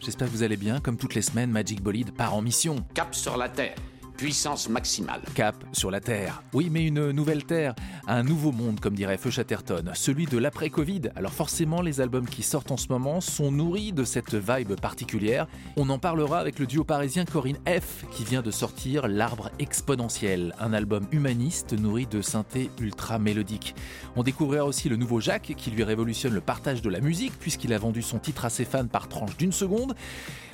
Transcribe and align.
J'espère 0.00 0.28
que 0.28 0.32
vous 0.32 0.42
allez 0.42 0.56
bien. 0.56 0.80
Comme 0.80 0.96
toutes 0.96 1.14
les 1.14 1.22
semaines, 1.22 1.50
Magic 1.50 1.82
Bolide 1.82 2.12
part 2.12 2.34
en 2.34 2.42
mission. 2.42 2.84
Cap 2.94 3.14
sur 3.14 3.36
la 3.36 3.48
Terre. 3.48 3.74
Puissance 4.20 4.68
maximale. 4.68 5.22
Cap 5.34 5.56
sur 5.72 5.90
la 5.90 5.98
Terre. 5.98 6.42
Oui, 6.52 6.68
mais 6.70 6.86
une 6.86 7.10
nouvelle 7.10 7.42
Terre, 7.44 7.74
un 8.06 8.22
nouveau 8.22 8.52
monde, 8.52 8.78
comme 8.78 8.92
dirait 8.92 9.16
Feu 9.16 9.30
Chatterton, 9.30 9.92
celui 9.94 10.26
de 10.26 10.36
l'après-Covid. 10.36 11.00
Alors 11.16 11.32
forcément, 11.32 11.80
les 11.80 12.02
albums 12.02 12.28
qui 12.28 12.42
sortent 12.42 12.70
en 12.70 12.76
ce 12.76 12.88
moment 12.90 13.22
sont 13.22 13.50
nourris 13.50 13.94
de 13.94 14.04
cette 14.04 14.34
vibe 14.34 14.78
particulière. 14.78 15.46
On 15.78 15.88
en 15.88 15.98
parlera 15.98 16.38
avec 16.38 16.58
le 16.58 16.66
duo 16.66 16.84
parisien 16.84 17.24
Corinne 17.24 17.56
F, 17.66 18.04
qui 18.10 18.24
vient 18.24 18.42
de 18.42 18.50
sortir 18.50 19.08
L'Arbre 19.08 19.50
Exponentiel, 19.58 20.54
un 20.60 20.74
album 20.74 21.06
humaniste 21.12 21.72
nourri 21.72 22.04
de 22.04 22.20
synthé 22.20 22.70
ultra 22.78 23.18
mélodique. 23.18 23.74
On 24.16 24.22
découvrira 24.22 24.66
aussi 24.66 24.90
le 24.90 24.96
nouveau 24.96 25.20
Jacques, 25.20 25.54
qui 25.56 25.70
lui 25.70 25.82
révolutionne 25.82 26.34
le 26.34 26.42
partage 26.42 26.82
de 26.82 26.90
la 26.90 27.00
musique, 27.00 27.38
puisqu'il 27.38 27.72
a 27.72 27.78
vendu 27.78 28.02
son 28.02 28.18
titre 28.18 28.44
à 28.44 28.50
ses 28.50 28.66
fans 28.66 28.86
par 28.86 29.08
tranche 29.08 29.38
d'une 29.38 29.52
seconde. 29.52 29.94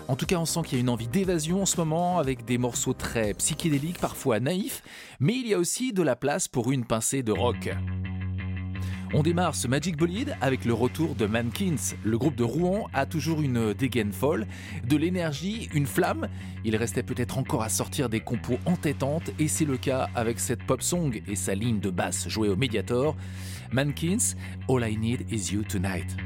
En 0.08 0.14
tout 0.14 0.26
cas, 0.26 0.36
on 0.36 0.44
sent 0.44 0.60
qu'il 0.64 0.78
y 0.78 0.80
a 0.80 0.82
une 0.82 0.88
envie 0.88 1.08
d'évasion 1.08 1.62
en 1.62 1.66
ce 1.66 1.76
moment, 1.78 2.18
avec 2.18 2.44
des 2.44 2.58
morceaux 2.58 2.92
très 2.92 3.34
psychédéliques, 3.34 3.98
parfois 3.98 4.38
naïfs, 4.38 4.82
mais 5.18 5.34
il 5.34 5.48
y 5.48 5.54
a 5.54 5.58
aussi 5.58 5.92
de 5.92 6.02
la 6.02 6.14
place 6.14 6.46
pour 6.46 6.70
une 6.70 6.84
pincée 6.84 7.24
de 7.24 7.32
rock. 7.32 7.70
On 9.14 9.22
démarre 9.22 9.54
ce 9.54 9.66
Magic 9.66 9.96
Bolide 9.96 10.36
avec 10.40 10.64
le 10.64 10.74
retour 10.74 11.14
de 11.14 11.26
Mankins. 11.26 11.94
Le 12.04 12.18
groupe 12.18 12.36
de 12.36 12.44
Rouen 12.44 12.88
a 12.92 13.06
toujours 13.06 13.40
une 13.40 13.72
dégaine 13.72 14.12
folle, 14.12 14.46
de 14.86 14.96
l'énergie, 14.96 15.68
une 15.74 15.86
flamme. 15.86 16.28
Il 16.64 16.76
restait 16.76 17.04
peut-être 17.04 17.38
encore 17.38 17.62
à 17.62 17.68
sortir 17.68 18.08
des 18.08 18.20
compos 18.20 18.58
entêtantes 18.66 19.30
et 19.38 19.48
c'est 19.48 19.64
le 19.64 19.76
cas 19.76 20.08
avec 20.14 20.38
cette 20.40 20.62
pop 20.64 20.82
song 20.82 21.22
et 21.26 21.36
sa 21.36 21.54
ligne 21.54 21.80
de 21.80 21.90
basse 21.90 22.28
jouée 22.28 22.48
au 22.48 22.56
Mediator. 22.56 23.16
Mankins, 23.72 24.34
All 24.68 24.88
I 24.88 24.96
Need 24.96 25.32
Is 25.32 25.52
You 25.52 25.62
Tonight. 25.62 26.16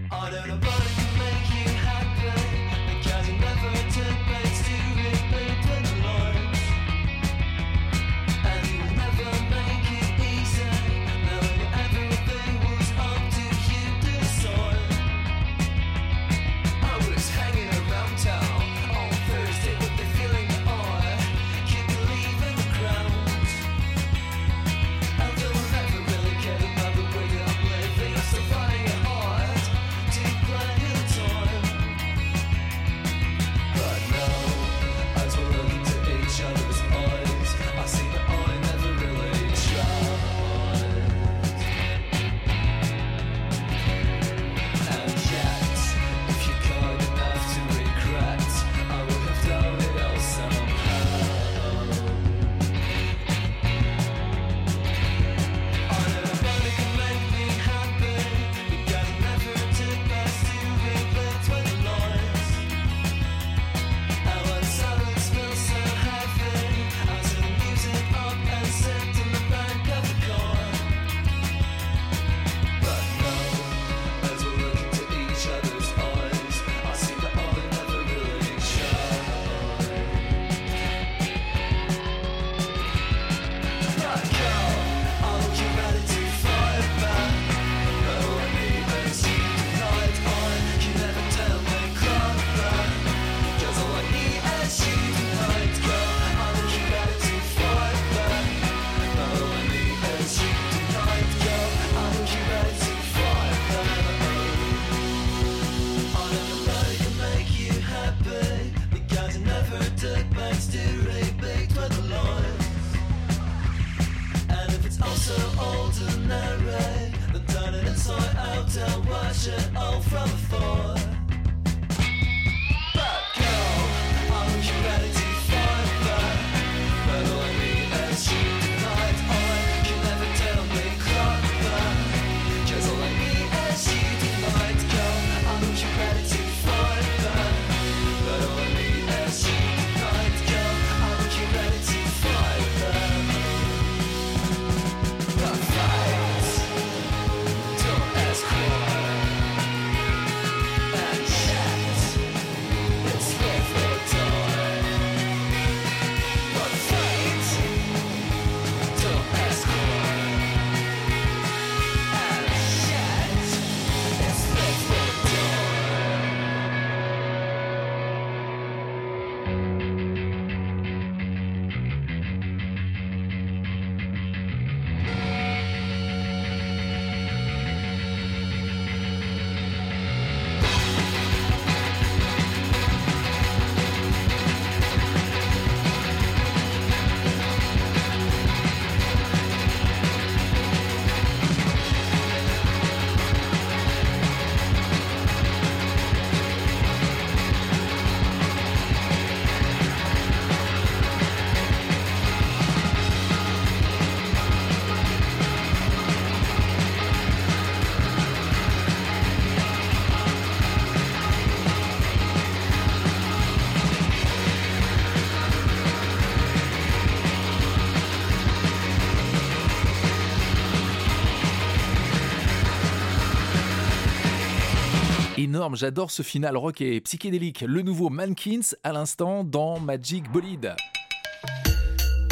J'adore 225.72 226.10
ce 226.12 226.22
final 226.22 226.56
rock 226.56 226.80
et 226.80 227.00
psychédélique. 227.00 227.62
Le 227.66 227.82
nouveau 227.82 228.08
Mankins 228.08 228.76
à 228.84 228.92
l'instant 228.92 229.42
dans 229.42 229.80
Magic 229.80 230.30
Bolide. 230.30 230.76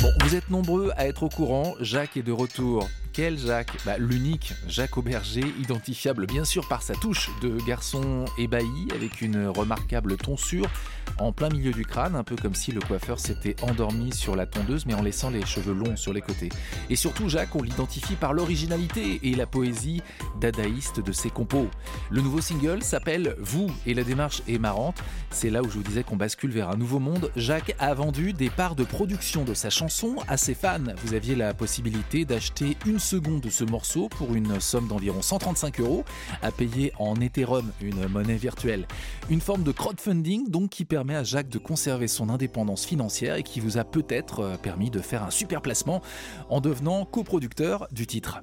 Bon, 0.01 0.11
vous 0.23 0.37
êtes 0.37 0.51
nombreux 0.51 0.93
à 0.97 1.09
être 1.09 1.25
au 1.25 1.29
courant, 1.29 1.75
Jacques 1.81 2.17
est 2.17 2.23
de 2.23 2.31
retour. 2.31 2.89
Quel 3.13 3.37
Jacques? 3.37 3.77
Bah, 3.85 3.99
L'unique 3.99 4.53
Jacques 4.69 4.97
Auberger, 4.97 5.45
identifiable 5.59 6.27
bien 6.27 6.45
sûr 6.45 6.69
par 6.69 6.83
sa 6.83 6.95
touche 6.95 7.31
de 7.43 7.59
garçon 7.67 8.25
ébahi 8.39 8.87
avec 8.95 9.21
une 9.21 9.49
remarquable 9.49 10.17
tonsure 10.17 10.71
en 11.19 11.33
plein 11.33 11.49
milieu 11.49 11.73
du 11.73 11.85
crâne, 11.85 12.15
un 12.15 12.25
peu 12.25 12.37
comme 12.37 12.55
si 12.55 12.73
le 12.73 12.81
coiffeur 12.81 13.19
s'était 13.19 13.57
endormi 13.63 14.13
sur 14.13 14.37
la 14.37 14.47
tondeuse 14.47 14.87
mais 14.87 14.95
en 14.95 15.03
laissant 15.03 15.31
les 15.31 15.45
cheveux 15.45 15.75
longs 15.75 15.97
sur 15.97 16.13
les 16.13 16.21
côtés. 16.21 16.51
Et 16.91 16.97
surtout 16.97 17.29
Jacques, 17.29 17.55
on 17.55 17.63
l'identifie 17.63 18.15
par 18.15 18.33
l'originalité 18.33 19.21
et 19.23 19.35
la 19.35 19.47
poésie 19.47 20.03
dadaïste 20.41 21.01
de 21.01 21.13
ses 21.13 21.31
compos. 21.31 21.69
Le 22.11 22.21
nouveau 22.21 22.41
single 22.41 22.83
s'appelle 22.83 23.35
Vous 23.39 23.71
et 23.87 23.95
la 23.95 24.05
démarche 24.05 24.43
est 24.49 24.59
marrante. 24.59 25.03
C'est 25.31 25.51
là 25.51 25.63
où 25.63 25.69
je 25.69 25.77
vous 25.77 25.83
disais 25.83 26.05
qu'on 26.05 26.17
bascule 26.17 26.51
vers 26.51 26.71
un 26.71 26.77
nouveau 26.77 26.99
monde. 26.99 27.31
Jacques 27.37 27.75
a 27.79 27.93
vendu 27.95 28.33
des 28.33 28.51
parts 28.51 28.75
de 28.75 28.85
production 28.85 29.45
de 29.45 29.55
sa 29.55 29.71
chanson 29.71 30.17
à 30.29 30.37
ses 30.37 30.55
fans. 30.55 30.79
Vous 31.05 31.15
aviez 31.15 31.35
la 31.35 31.55
possibilité 31.55 32.25
d'acheter 32.25 32.77
une 32.87 32.99
seconde 32.99 33.41
de 33.41 33.51
ce 33.51 33.65
morceau 33.65 34.09
pour 34.09 34.35
une 34.35 34.61
somme 34.61 34.89
d'environ 34.89 35.23
135 35.23 35.81
euros 35.81 36.05
à 36.43 36.51
payer 36.51 36.93
en 36.99 37.17
Ethereum, 37.17 37.71
une 37.81 38.07
monnaie 38.09 38.37
virtuelle. 38.37 38.87
Une 39.31 39.41
forme 39.41 39.63
de 39.63 39.73
crowdfunding 39.73 40.51
donc 40.51 40.71
qui 40.71 40.85
permet 40.85 40.98
à 40.99 41.23
Jacques 41.23 41.49
de 41.49 41.59
conserver 41.59 42.09
son 42.09 42.29
indépendance 42.29 42.85
financière 42.85 43.37
et 43.37 43.43
qui 43.43 43.61
vous 43.61 43.79
a 43.79 43.85
peut-être 43.85 44.41
euh, 44.41 44.57
permis 44.57 44.91
de 44.91 45.01
faire 45.01 45.23
un 45.23 45.31
super 45.31 45.63
placement 45.63 46.03
en 46.49 46.61
devenant 46.61 47.05
coproducteur 47.05 47.89
du 47.93 48.07
titre. 48.07 48.41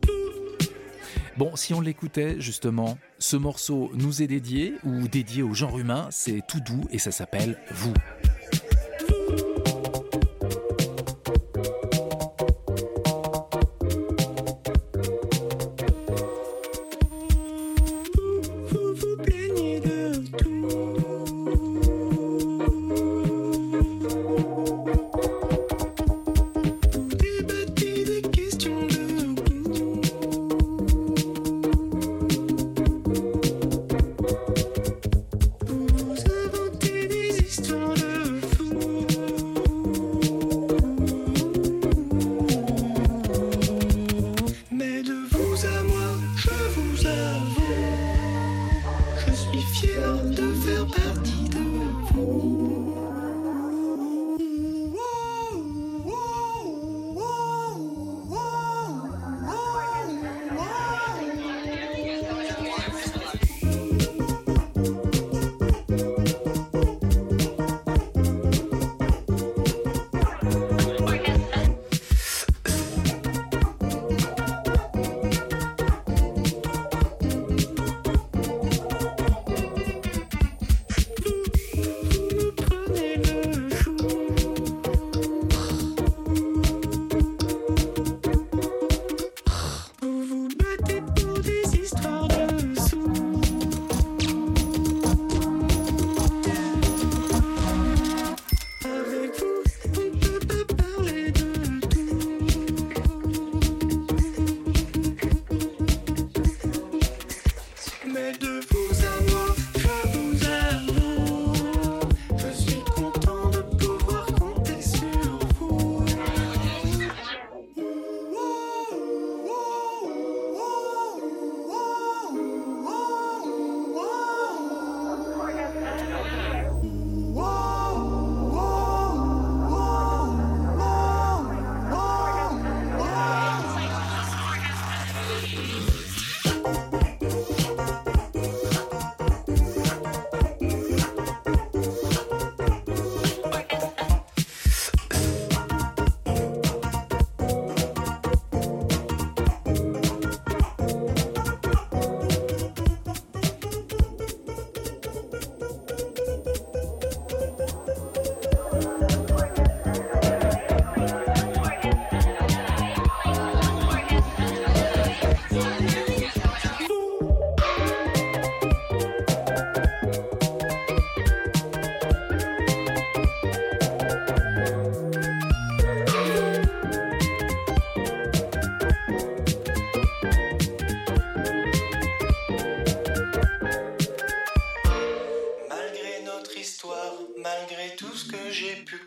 Bon, 1.37 1.55
si 1.55 1.73
on 1.73 1.81
l'écoutait 1.81 2.39
justement, 2.39 2.97
ce 3.19 3.35
morceau 3.35 3.91
nous 3.93 4.21
est 4.21 4.27
dédié 4.27 4.75
ou 4.85 5.07
dédié 5.07 5.43
au 5.43 5.53
genre 5.53 5.77
humain, 5.77 6.07
c'est 6.09 6.41
tout 6.47 6.61
doux 6.61 6.85
et 6.91 6.99
ça 6.99 7.11
s'appelle 7.11 7.59
Vous. 7.71 7.93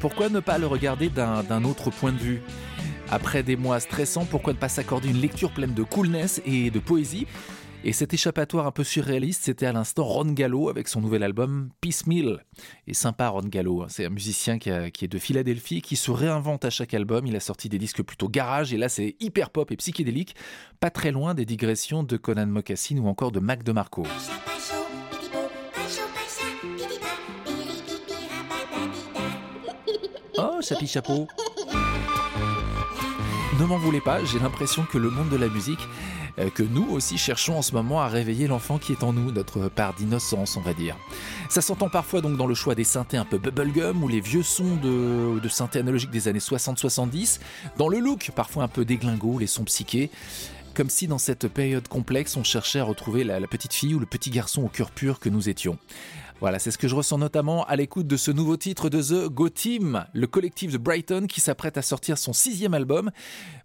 pourquoi 0.00 0.28
ne 0.28 0.40
pas 0.40 0.58
le 0.58 0.66
regarder 0.66 1.08
d'un 1.08 1.64
autre 1.64 1.90
point 1.90 2.12
de 2.12 2.18
vue 2.18 2.42
Après 3.10 3.42
des 3.42 3.56
mois 3.56 3.80
stressants, 3.80 4.24
pourquoi 4.24 4.52
ne 4.52 4.58
pas 4.58 4.68
s'accorder 4.68 5.08
une 5.08 5.20
lecture 5.20 5.50
pleine 5.50 5.74
de 5.74 5.82
coolness 5.82 6.42
et 6.46 6.70
de 6.70 6.78
poésie 6.78 7.26
et 7.84 7.92
cet 7.92 8.12
échappatoire 8.12 8.66
un 8.66 8.72
peu 8.72 8.82
surréaliste, 8.82 9.44
c'était 9.44 9.66
à 9.66 9.72
l'instant 9.72 10.02
Ron 10.02 10.32
Gallo 10.32 10.68
avec 10.68 10.88
son 10.88 11.00
nouvel 11.00 11.22
album 11.22 11.70
Piecemeal. 11.80 12.44
Et 12.88 12.94
sympa 12.94 13.28
Ron 13.28 13.42
Gallo, 13.42 13.82
hein. 13.82 13.86
c'est 13.88 14.04
un 14.04 14.10
musicien 14.10 14.58
qui, 14.58 14.70
qui, 14.92 15.04
est 15.04 15.08
de 15.08 15.18
Philadelphie 15.18 15.80
qui 15.80 15.94
se 15.94 16.10
réinvente 16.10 16.64
à 16.64 16.70
chaque 16.70 16.92
album. 16.92 17.26
Il 17.26 17.36
a 17.36 17.40
sorti 17.40 17.68
des 17.68 17.78
disques 17.78 18.02
plutôt 18.02 18.28
garage 18.28 18.74
et 18.74 18.76
là 18.78 18.88
c'est 18.88 19.14
hyper 19.20 19.50
pop 19.50 19.70
et 19.70 19.76
psychédélique, 19.76 20.34
pas 20.80 20.90
très 20.90 21.12
loin 21.12 21.34
des 21.34 21.44
digressions 21.44 22.02
de 22.02 22.16
Conan 22.16 22.46
Mocassin 22.46 22.96
ou 22.98 23.06
encore 23.06 23.30
de 23.30 23.38
Mac 23.38 23.62
DeMarco. 23.62 24.04
Chapeau 30.60 31.28
Ne 33.60 33.64
m'en 33.64 33.78
voulez 33.78 34.00
pas, 34.00 34.24
j'ai 34.24 34.38
l'impression 34.38 34.84
que 34.84 34.98
le 34.98 35.10
monde 35.10 35.28
de 35.28 35.36
la 35.36 35.48
musique 35.48 35.80
euh, 36.38 36.50
que 36.50 36.62
nous 36.62 36.86
aussi 36.90 37.18
cherchons 37.18 37.58
en 37.58 37.62
ce 37.62 37.72
moment 37.72 38.00
à 38.00 38.08
réveiller 38.08 38.46
l'enfant 38.46 38.78
qui 38.78 38.92
est 38.92 39.02
en 39.02 39.12
nous, 39.12 39.32
notre 39.32 39.68
part 39.68 39.94
d'innocence, 39.94 40.56
on 40.56 40.60
va 40.60 40.74
dire. 40.74 40.96
Ça 41.48 41.60
s'entend 41.60 41.88
parfois 41.88 42.20
donc 42.20 42.36
dans 42.36 42.46
le 42.46 42.54
choix 42.54 42.74
des 42.74 42.84
synthés 42.84 43.16
un 43.16 43.24
peu 43.24 43.38
bubblegum 43.38 44.02
ou 44.02 44.08
les 44.08 44.20
vieux 44.20 44.42
sons 44.42 44.76
de, 44.76 45.38
de 45.38 45.48
synthé 45.48 45.80
analogique 45.80 46.10
des 46.10 46.28
années 46.28 46.38
60-70, 46.38 47.40
dans 47.76 47.88
le 47.88 47.98
look 47.98 48.30
parfois 48.34 48.64
un 48.64 48.68
peu 48.68 48.84
déglingo, 48.84 49.38
les 49.38 49.46
sons 49.46 49.64
psychés 49.64 50.10
comme 50.78 50.90
si 50.90 51.08
dans 51.08 51.18
cette 51.18 51.48
période 51.48 51.88
complexe 51.88 52.36
on 52.36 52.44
cherchait 52.44 52.78
à 52.78 52.84
retrouver 52.84 53.24
la, 53.24 53.40
petite 53.48 53.72
fille 53.72 53.96
ou 53.96 53.98
le 53.98 54.06
petit 54.06 54.30
garçon 54.30 54.62
au 54.62 54.68
cœur 54.68 54.92
pur 54.92 55.18
que 55.18 55.28
nous 55.28 55.48
étions. 55.48 55.76
Voilà, 56.40 56.60
c'est 56.60 56.70
ce 56.70 56.78
que 56.78 56.86
je 56.86 56.94
ressens 56.94 57.18
notamment 57.18 57.64
à 57.64 57.74
l'écoute 57.74 58.06
de 58.06 58.16
ce 58.16 58.30
nouveau 58.30 58.56
titre 58.56 58.88
de 58.88 59.02
The 59.02 59.28
Go 59.28 59.48
Team, 59.48 60.04
le 60.12 60.26
collectif 60.28 60.72
de 60.72 60.78
Brighton 60.78 61.26
qui 61.28 61.40
s'apprête 61.40 61.76
à 61.76 61.82
sortir 61.82 62.16
son 62.16 62.32
sixième 62.32 62.74
album. 62.74 63.10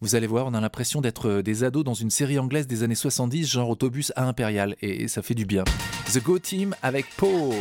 Vous 0.02 0.16
allez 0.16 0.26
voir, 0.26 0.48
on 0.48 0.56
a 0.56 0.62
l'impression 0.62 1.00
d'être 1.00 1.42
des 1.42 1.64
ados 1.64 1.84
dans 1.84 1.94
une 1.94 2.10
série 2.10 2.40
anglaise 2.40 2.66
des 2.66 2.82
années 2.82 2.96
70, 2.96 3.48
genre 3.48 3.70
autobus 3.70 4.12
à 4.16 4.26
Impérial, 4.26 4.76
et 4.82 5.08
ça 5.08 5.22
fait 5.22 5.36
du 5.36 5.46
bien. 5.46 5.64
The 6.12 6.24
Go 6.24 6.40
Team 6.40 6.76
avec 6.82 7.06
Paul. 7.16 7.54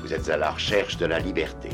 Vous 0.00 0.12
êtes 0.12 0.28
à 0.28 0.36
la 0.36 0.50
recherche 0.50 0.96
de 0.96 1.06
la 1.06 1.18
liberté, 1.18 1.68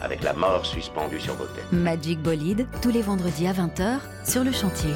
avec 0.00 0.22
la 0.22 0.32
mort 0.32 0.64
suspendue 0.64 1.20
sur 1.20 1.34
vos 1.34 1.46
têtes. 1.46 1.70
Magic 1.72 2.20
Bolide, 2.20 2.66
tous 2.80 2.90
les 2.90 3.02
vendredis 3.02 3.46
à 3.46 3.52
20h, 3.52 3.98
sur 4.24 4.44
le 4.44 4.52
chantier. 4.52 4.92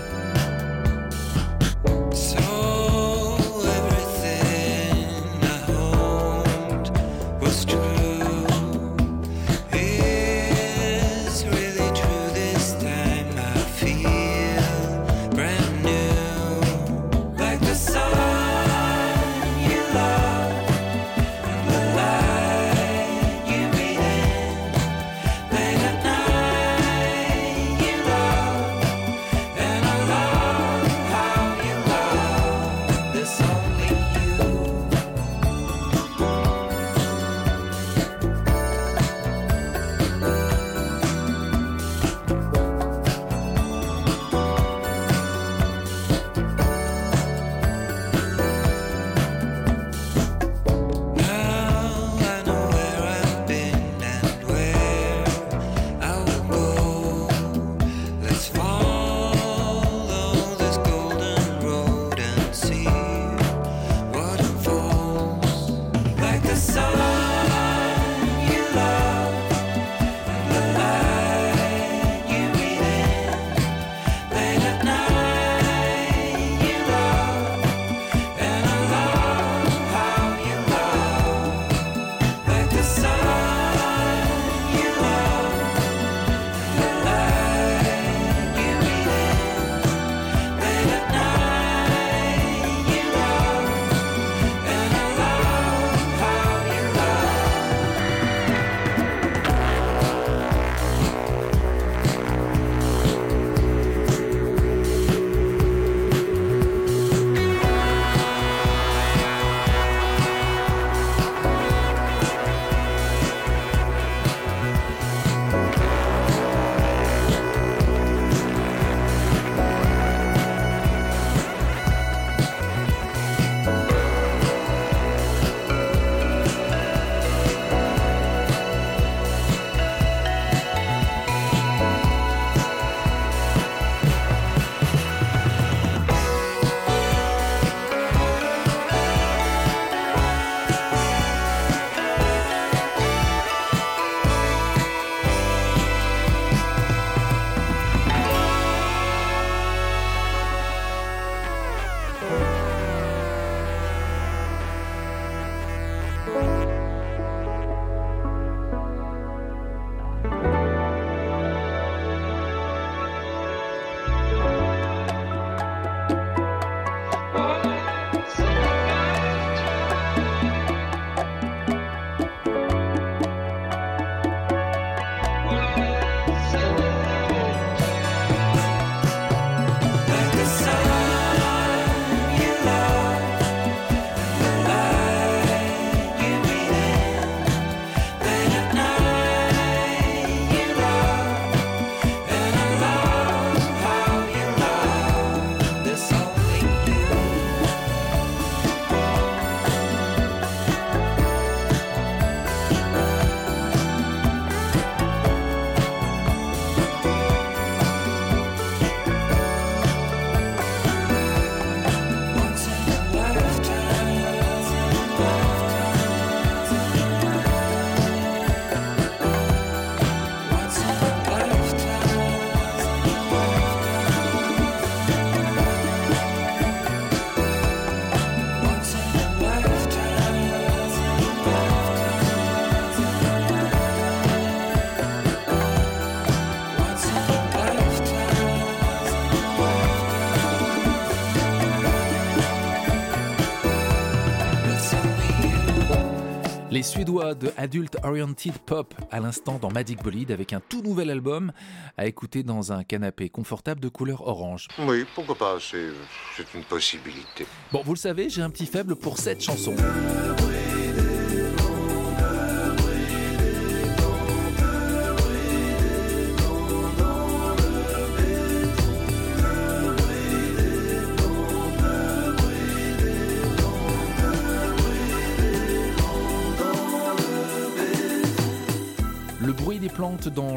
De 247.34 247.50
Adult 247.56 247.96
Oriented 248.04 248.58
Pop 248.58 248.94
à 249.10 249.20
l'instant 249.20 249.58
dans 249.58 249.70
Magic 249.70 250.02
Bolide 250.02 250.30
avec 250.30 250.52
un 250.52 250.60
tout 250.60 250.82
nouvel 250.82 251.10
album 251.10 251.52
à 251.96 252.06
écouter 252.06 252.42
dans 252.42 252.72
un 252.72 252.84
canapé 252.84 253.28
confortable 253.28 253.80
de 253.80 253.88
couleur 253.88 254.26
orange. 254.26 254.68
Oui, 254.78 255.04
pourquoi 255.14 255.34
pas, 255.34 255.58
c'est 255.60 256.54
une 256.54 256.64
possibilité. 256.64 257.46
Bon, 257.72 257.82
vous 257.84 257.94
le 257.94 257.98
savez, 257.98 258.30
j'ai 258.30 258.42
un 258.42 258.50
petit 258.50 258.66
faible 258.66 258.96
pour 258.96 259.18
cette 259.18 259.42
chanson. 259.42 259.74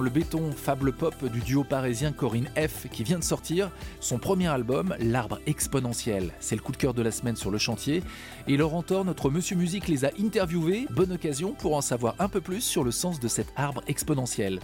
Le 0.09 0.13
béton, 0.13 0.51
fable 0.51 0.91
pop 0.91 1.23
du 1.25 1.39
duo 1.39 1.63
parisien 1.63 2.11
Corinne 2.11 2.49
F 2.57 2.87
qui 2.91 3.03
vient 3.03 3.19
de 3.19 3.23
sortir 3.23 3.69
son 3.99 4.17
premier 4.17 4.47
album, 4.47 4.95
L'arbre 4.99 5.39
exponentiel. 5.45 6.33
C'est 6.39 6.55
le 6.55 6.63
coup 6.63 6.71
de 6.71 6.77
cœur 6.77 6.95
de 6.95 7.03
la 7.03 7.11
semaine 7.11 7.35
sur 7.35 7.51
le 7.51 7.59
chantier. 7.59 8.01
Et 8.47 8.57
Laurent 8.57 8.81
Thor, 8.81 9.05
notre 9.05 9.29
monsieur 9.29 9.55
musique, 9.55 9.87
les 9.87 10.05
a 10.05 10.11
interviewés. 10.19 10.87
Bonne 10.89 11.11
occasion 11.11 11.53
pour 11.53 11.75
en 11.75 11.81
savoir 11.81 12.15
un 12.17 12.27
peu 12.27 12.41
plus 12.41 12.61
sur 12.61 12.83
le 12.83 12.89
sens 12.89 13.19
de 13.19 13.27
cet 13.27 13.53
arbre 13.55 13.83
exponentiel. 13.85 14.61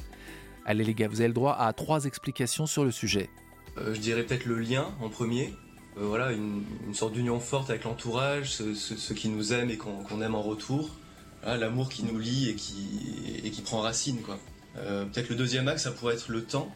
Allez 0.65 0.83
les 0.83 0.95
gars, 0.95 1.07
vous 1.07 1.21
avez 1.21 1.27
le 1.27 1.35
droit 1.35 1.55
à 1.59 1.71
trois 1.73 2.05
explications 2.05 2.65
sur 2.65 2.83
le 2.83 2.89
sujet. 2.89 3.29
Euh, 3.77 3.93
je 3.93 3.99
dirais 3.99 4.23
peut-être 4.23 4.45
le 4.45 4.57
lien 4.57 4.95
en 4.99 5.09
premier. 5.09 5.53
Euh, 5.99 6.07
voilà, 6.07 6.31
une, 6.31 6.63
sorte 6.93 7.13
d'union 7.13 7.39
forte 7.39 7.69
avec 7.69 7.83
l'entourage, 7.83 8.49
ceux, 8.49 9.13
qui 9.13 9.29
nous 9.29 9.53
aiment 9.53 9.69
et 9.69 9.77
qu'on 9.77 10.21
aime 10.23 10.33
en 10.33 10.41
retour. 10.41 10.89
L'amour 11.45 11.89
qui 11.89 12.03
nous 12.03 12.17
lie 12.17 12.49
et 12.49 12.55
qui, 12.55 13.41
et 13.43 13.51
qui 13.51 13.61
prend 13.61 13.81
racine. 13.81 14.23
quoi. 14.23 14.39
Euh, 14.77 15.05
peut-être 15.05 15.29
le 15.29 15.35
deuxième 15.35 15.67
axe, 15.67 15.83
ça 15.83 15.91
pourrait 15.91 16.15
être 16.15 16.29
le 16.29 16.43
temps. 16.43 16.73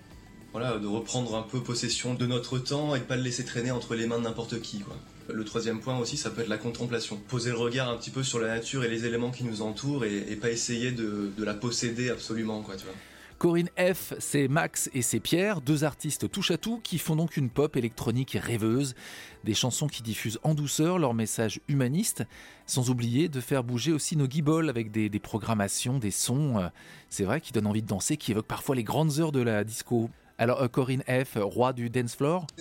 Voilà, 0.52 0.80
de 0.80 0.88
reprendre 0.88 1.36
un 1.36 1.44
peu 1.44 1.62
possession 1.62 2.16
de 2.16 2.26
notre 2.26 2.58
temps 2.58 2.96
et 2.96 3.00
de 3.00 3.04
pas 3.04 3.16
le 3.16 3.22
laisser 3.22 3.46
traîner 3.46 3.70
entre 3.70 3.94
les 3.94 4.08
mains 4.08 4.18
de 4.18 4.24
n'importe 4.24 4.60
qui. 4.62 4.84
Le 5.32 5.46
troisième 5.46 5.80
point 5.80 5.96
aussi, 6.00 6.18
ça 6.18 6.32
peut 6.32 6.42
être 6.42 6.48
la 6.48 6.58
contemplation. 6.58 7.18
Poser 7.18 7.52
le 7.52 7.58
regard 7.58 7.88
un 7.88 7.98
petit 7.98 8.10
peu 8.10 8.24
sur 8.24 8.40
la 8.40 8.48
nature 8.48 8.84
et 8.84 8.88
les 8.88 9.06
éléments 9.06 9.30
qui 9.30 9.44
nous 9.44 9.62
entourent 9.62 10.06
et, 10.06 10.36
pas 10.38 10.50
essayer 10.50 10.92
de, 10.92 11.30
de, 11.38 11.44
la 11.44 11.54
posséder 11.54 12.10
absolument. 12.10 12.62
Quoi, 12.62 12.78
tu 12.78 12.86
vois. 12.86 12.96
Corinne 13.40 13.70
F, 13.80 14.14
c'est 14.20 14.50
Max 14.50 14.90
et 14.94 15.02
c'est 15.02 15.22
Pierre, 15.22 15.62
deux 15.62 15.86
artistes 15.86 16.30
touche 16.30 16.52
à 16.52 16.58
tout 16.58 16.82
qui 16.84 16.98
font 16.98 17.16
donc 17.16 17.38
une 17.38 17.50
pop 17.50 17.78
électronique 17.78 18.38
rêveuse, 18.38 18.96
des 19.46 19.54
chansons 19.54 19.88
qui 19.88 20.04
diffusent 20.04 20.40
en 20.44 20.54
douceur 20.54 21.00
leur 21.00 21.14
message 21.14 21.62
humaniste, 21.70 22.26
sans 22.66 22.90
oublier 22.90 23.30
de 23.30 23.40
faire 23.40 23.64
bouger 23.64 23.94
aussi 23.94 24.18
nos 24.18 24.28
guibolles 24.28 24.70
avec 24.70 24.92
des, 24.92 25.10
programmations, 25.20 26.00
des 26.00 26.12
sons, 26.12 26.58
euh, 26.58 26.68
c'est 27.10 27.24
vrai, 27.24 27.40
qui 27.40 27.54
donnent 27.54 27.68
envie 27.68 27.82
de 27.82 27.88
danser, 27.88 28.18
qui 28.18 28.32
évoquent 28.32 28.46
parfois 28.46 28.76
les 28.76 28.84
grandes 28.84 29.20
heures 29.20 29.32
de 29.32 29.40
la 29.40 29.64
disco. 29.64 30.10
Alors 30.38 30.62
euh, 30.62 30.68
Corinne 30.68 31.04
F, 31.04 31.38
roi 31.38 31.72
du 31.72 31.90
dance 31.90 32.16
floor 32.16 32.46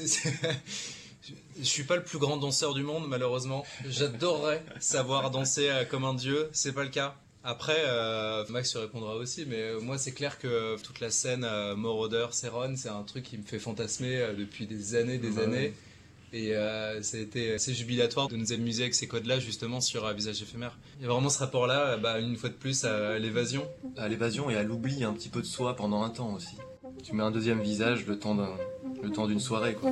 Je 1.58 1.64
suis 1.64 1.82
pas 1.82 1.96
le 1.96 2.04
plus 2.04 2.20
grand 2.20 2.36
danseur 2.36 2.72
du 2.72 2.84
monde, 2.84 3.08
malheureusement. 3.08 3.66
J'adorerais 3.84 4.64
savoir 4.78 5.32
danser 5.32 5.68
euh, 5.68 5.84
comme 5.84 6.04
un 6.04 6.14
dieu, 6.14 6.48
c'est 6.52 6.72
pas 6.72 6.84
le 6.84 6.90
cas. 6.90 7.16
Après, 7.50 7.82
euh, 7.87 8.44
Max 8.50 8.72
se 8.72 8.76
répondra 8.76 9.16
aussi, 9.16 9.46
mais 9.48 9.56
euh, 9.56 9.80
moi 9.80 9.96
c'est 9.96 10.12
clair 10.12 10.38
que 10.38 10.78
toute 10.82 11.00
la 11.00 11.08
scène 11.08 11.44
euh, 11.44 11.74
Moroder, 11.76 12.26
Seron, 12.30 12.74
c'est 12.76 12.90
un 12.90 13.02
truc 13.04 13.24
qui 13.24 13.38
me 13.38 13.42
fait 13.42 13.58
fantasmer 13.58 14.34
depuis 14.37 14.66
des 14.66 14.94
années, 14.96 15.16
des 15.16 15.38
années. 15.38 15.72
Et 16.34 16.52
ça 17.00 17.16
a 17.16 17.20
été 17.20 17.54
assez 17.54 17.72
jubilatoire 17.72 18.28
de 18.28 18.37
nous 18.37 18.52
amuser 18.52 18.82
avec 18.82 18.94
ces 18.94 19.08
codes-là, 19.08 19.40
justement, 19.40 19.80
sur 19.80 20.04
un 20.04 20.12
visage 20.12 20.42
éphémère. 20.42 20.76
Il 20.98 21.04
y 21.04 21.06
a 21.06 21.08
vraiment 21.08 21.30
ce 21.30 21.38
rapport-là, 21.38 21.96
bah, 21.96 22.20
une 22.20 22.37
fois 22.37 22.50
de 22.50 22.54
plus, 22.54 22.84
à 22.84 23.18
l'évasion. 23.18 23.66
À 23.96 24.08
l'évasion 24.08 24.50
et 24.50 24.56
à 24.56 24.62
l'oubli 24.62 25.02
un 25.02 25.14
petit 25.14 25.30
peu 25.30 25.40
de 25.40 25.46
soi 25.46 25.74
pendant 25.74 26.02
un 26.02 26.11
temps 26.11 26.34
aussi. 26.34 26.58
Tu 27.02 27.14
mets 27.14 27.22
un 27.22 27.30
deuxième 27.30 27.62
visage 27.62 28.04
le 28.04 28.18
temps 28.18 28.37
d'une 29.26 29.40
soirée, 29.40 29.72
quoi. 29.72 29.90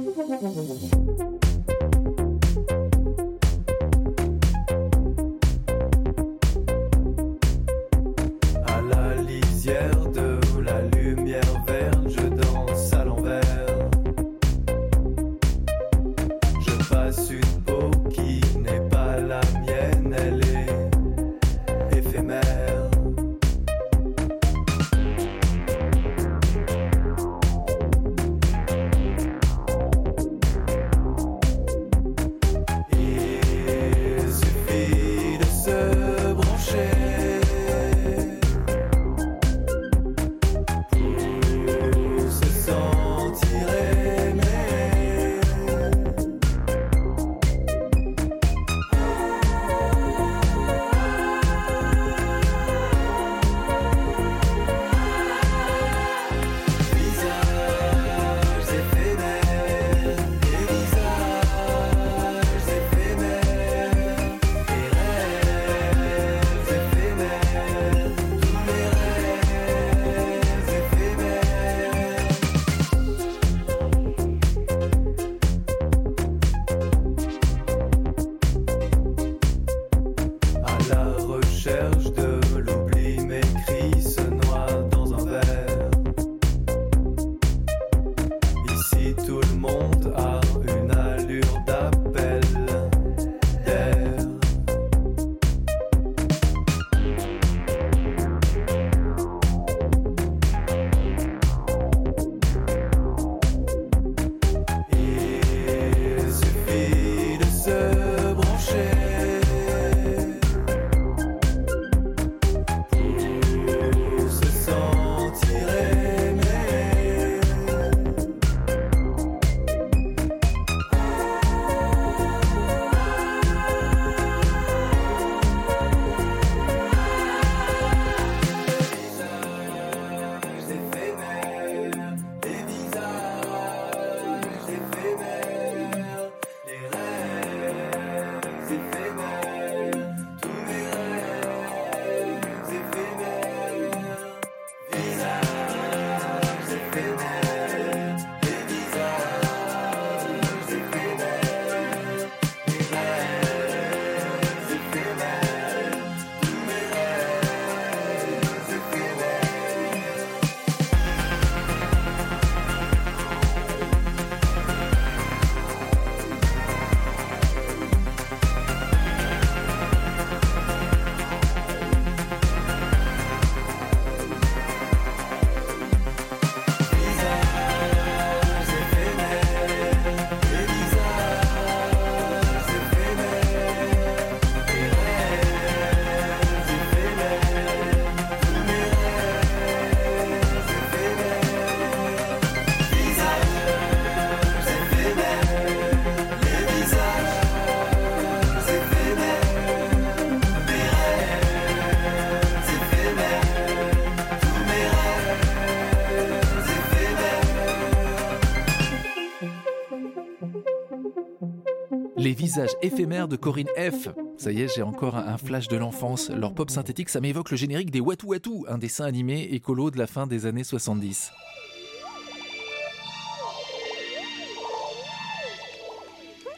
Les 212.57 212.62
visages 212.62 212.79
éphémères 212.81 213.29
de 213.29 213.37
Corinne 213.37 213.69
F. 213.77 214.09
Ça 214.38 214.51
y 214.51 214.62
est, 214.62 214.75
j'ai 214.75 214.81
encore 214.81 215.14
un 215.14 215.37
flash 215.37 215.69
de 215.69 215.77
l'enfance. 215.77 216.31
Leur 216.31 216.55
pop 216.55 216.71
synthétique, 216.71 217.11
ça 217.11 217.21
m'évoque 217.21 217.51
le 217.51 217.57
générique 217.59 217.90
des 217.90 218.01
Watu 218.01 218.25
Watu, 218.25 218.64
un 218.66 218.79
dessin 218.79 219.05
animé 219.05 219.42
écolo 219.53 219.90
de 219.90 219.99
la 219.99 220.07
fin 220.07 220.27
des 220.27 220.47
années 220.47 220.64
70. 220.64 221.33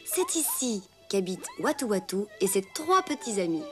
C'est 0.04 0.36
ici 0.36 0.84
qu'habitent 1.10 1.48
Watu 1.58 1.86
Watu 1.86 2.18
et 2.40 2.46
ses 2.46 2.62
trois 2.62 3.02
petits 3.02 3.40
amis. 3.40 3.64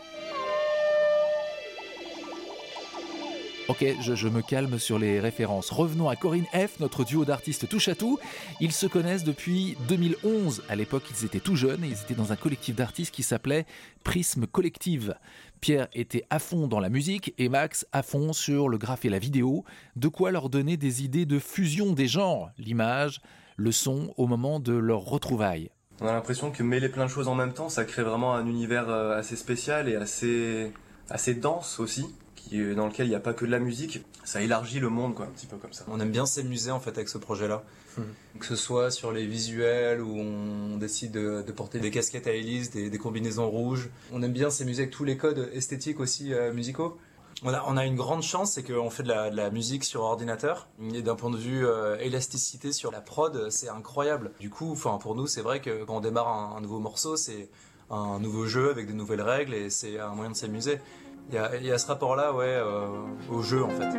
Ok, 3.69 3.85
je, 4.01 4.29
me 4.29 4.43
calme 4.43 4.79
sur 4.79 4.97
les 4.97 5.19
références. 5.19 5.71
Revenons 5.71 6.09
à 6.09 6.15
Corinne 6.15 6.47
F, 6.55 6.79
notre 6.79 7.03
duo 7.03 7.25
d'artistes 7.25 7.69
touche 7.69 7.89
à 7.89 7.97
tout. 7.97 8.21
Ils 8.61 8.71
se 8.71 8.87
connaissent 8.87 9.25
depuis 9.25 9.77
2011. 9.89 10.63
À 10.69 10.77
l'époque, 10.77 11.03
ils 11.11 11.25
étaient 11.25 11.41
tout 11.41 11.57
jeunes 11.57 11.83
et 11.83 11.89
ils 11.89 12.01
étaient 12.01 12.15
dans 12.15 12.31
un 12.31 12.37
collectif 12.37 12.77
d'artistes 12.77 13.13
qui 13.13 13.25
s'appelait 13.25 13.67
Prisme 14.05 14.47
Collective. 14.47 15.17
Pierre 15.61 15.89
était 15.95 16.25
à 16.31 16.39
fond 16.39 16.69
dans 16.69 16.79
la 16.79 16.91
musique 16.91 17.35
et 17.39 17.49
Max 17.49 17.89
à 17.91 18.05
fond 18.05 18.33
sur 18.33 18.69
le 18.69 18.79
graphe 18.79 19.05
et 19.05 19.09
la 19.09 19.19
vidéo. 19.19 19.65
De 19.97 20.07
quoi 20.07 20.31
leur 20.31 20.49
donner 20.49 20.77
des 20.77 21.03
idées 21.03 21.27
de 21.27 21.41
fusion 21.41 21.93
des 21.93 22.07
genres, 22.07 22.51
l'image, 22.59 23.21
le 23.57 23.73
son, 23.73 24.15
au 24.17 24.29
moment 24.29 24.61
de 24.61 24.75
leur 24.75 25.01
retrouvaille. 25.01 25.71
On 26.01 26.07
a 26.07 26.13
l'impression 26.13 26.53
que 26.53 26.63
mêler 26.63 26.89
plein 26.89 27.07
de 27.07 27.11
choses 27.11 27.27
en 27.27 27.35
même 27.35 27.53
temps, 27.53 27.69
ça 27.69 27.85
crée 27.85 28.05
vraiment 28.05 28.33
un 28.37 28.47
univers 28.47 28.89
euh, 28.89 29.19
assez 29.19 29.35
spécial 29.35 29.89
et 29.89 29.97
assez, 29.97 30.73
assez 31.11 31.35
dense 31.35 31.81
aussi 31.81 32.07
dans 32.51 32.87
lequel 32.87 33.07
il 33.07 33.11
n'y 33.11 33.17
a 33.17 33.21
pas 33.21 33.35
que 33.35 33.45
de 33.45 33.51
la 33.51 33.59
musique, 33.59 34.05
ça 34.25 34.41
élargit 34.41 34.81
le 34.81 34.89
monde, 34.89 35.15
quoi, 35.15 35.27
un 35.27 35.31
petit 35.31 35.47
peu 35.47 35.57
comme 35.57 35.73
ça. 35.73 35.85
On 35.89 36.01
aime 36.01 36.11
bien 36.11 36.27
s'amuser 36.27 36.71
en 36.71 36.81
fait 36.81 36.91
avec 36.91 37.09
ce 37.09 37.19
projet-là. 37.19 37.65
Hmm. 37.97 38.03
Que 38.39 38.47
ce 38.47 38.57
soit 38.57 38.91
sur 38.91 39.11
les 39.11 39.27
visuels 39.27 40.01
où 40.03 40.17
on 40.19 40.77
décide 40.77 41.13
de, 41.13 41.53
porter 41.53 41.81
des 41.81 41.91
casquettes 41.91 42.27
à 42.27 42.33
hélice, 42.33 42.71
des, 42.71 42.91
combinaisons 42.99 43.49
rouges. 43.49 43.89
On 44.13 44.23
aime 44.23 44.33
bien 44.33 44.51
s'amuser 44.51 44.83
avec 44.83 44.95
tous 44.95 45.05
les 45.05 45.17
codes 45.17 45.51
esthétiques 45.53 46.01
aussi 46.01 46.33
euh, 46.35 46.53
musicaux. 46.53 46.99
On 47.43 47.53
a, 47.53 47.65
on 47.67 47.77
a, 47.77 47.85
une 47.85 47.97
grande 47.97 48.23
chance, 48.23 48.53
c'est 48.53 48.63
qu'on 48.63 48.89
fait 48.89 49.03
de 49.03 49.09
la, 49.09 49.51
musique 49.51 49.85
sur 49.85 50.03
ordinateur. 50.03 50.69
Et 50.95 51.03
d'un 51.03 51.17
point 51.17 51.31
de 51.31 51.37
vue 51.37 51.67
euh, 51.67 51.99
élasticité 51.99 52.73
sur 52.73 52.91
la 52.91 53.01
prod, 53.01 53.51
c'est 53.51 53.69
incroyable. 53.69 54.33
Du 54.41 54.51
coup, 54.51 54.73
enfin 54.73 54.99
pour 54.99 55.15
nous, 55.15 55.27
c'est 55.27 55.43
vrai 55.43 55.61
que 55.61 55.85
quand 55.85 55.97
on 55.97 56.01
démarre 56.01 56.29
un 56.29 56.61
nouveau 56.61 56.79
morceau, 56.79 57.17
c'est 57.17 57.49
un 57.91 58.19
nouveau 58.19 58.47
jeu 58.47 58.71
avec 58.71 58.89
de 58.89 58.93
nouvelles 58.93 59.23
règles 59.23 59.55
et 59.55 59.71
c'est 59.71 59.99
un 59.99 60.15
moyen 60.15 60.31
de 60.31 60.37
s'amuser. 60.37 60.79
Il 61.29 61.35
y, 61.67 61.73
a, 61.73 61.79
ce 61.79 61.87
rapport-là, 61.89 62.33
ouais, 62.33 62.45
euh, 62.47 62.87
au 63.31 63.43
jeu 63.43 63.65
en 63.65 63.71
fait. 63.71 63.99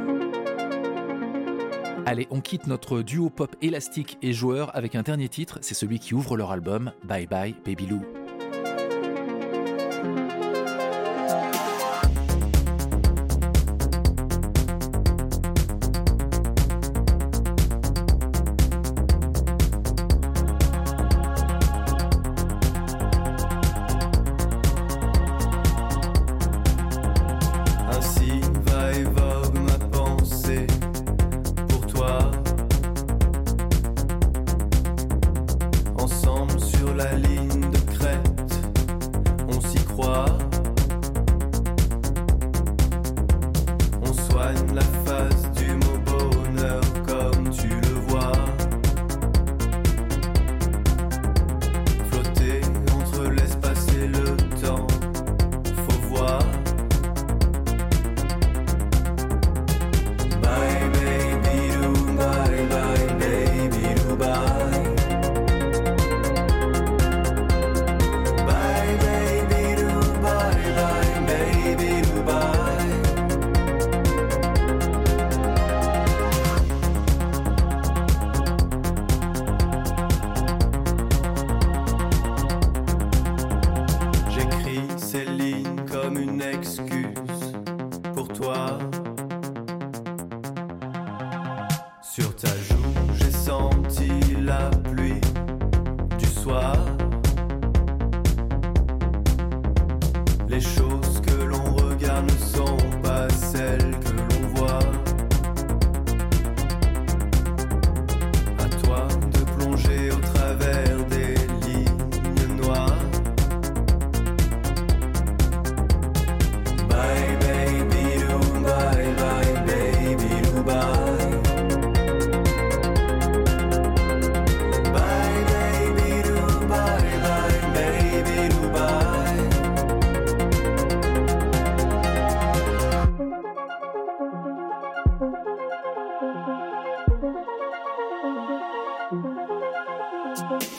Allez, 2.06 2.26
on 2.32 2.40
quitte 2.40 2.68
notre 2.68 3.02
duo 3.02 3.30
pop 3.30 3.54
élastique 3.62 4.18
et 4.22 4.32
joueur 4.32 4.74
avec 4.78 4.96
un 4.96 5.02
dernier 5.02 5.28
titre, 5.28 5.60
c'est 5.62 5.74
celui 5.74 6.00
qui 6.00 6.14
ouvre 6.14 6.38
leur 6.38 6.52
album, 6.52 6.94
Bye 7.04 7.28
Bye 7.28 7.56
Baby 7.66 7.88
Lou. 7.88 8.17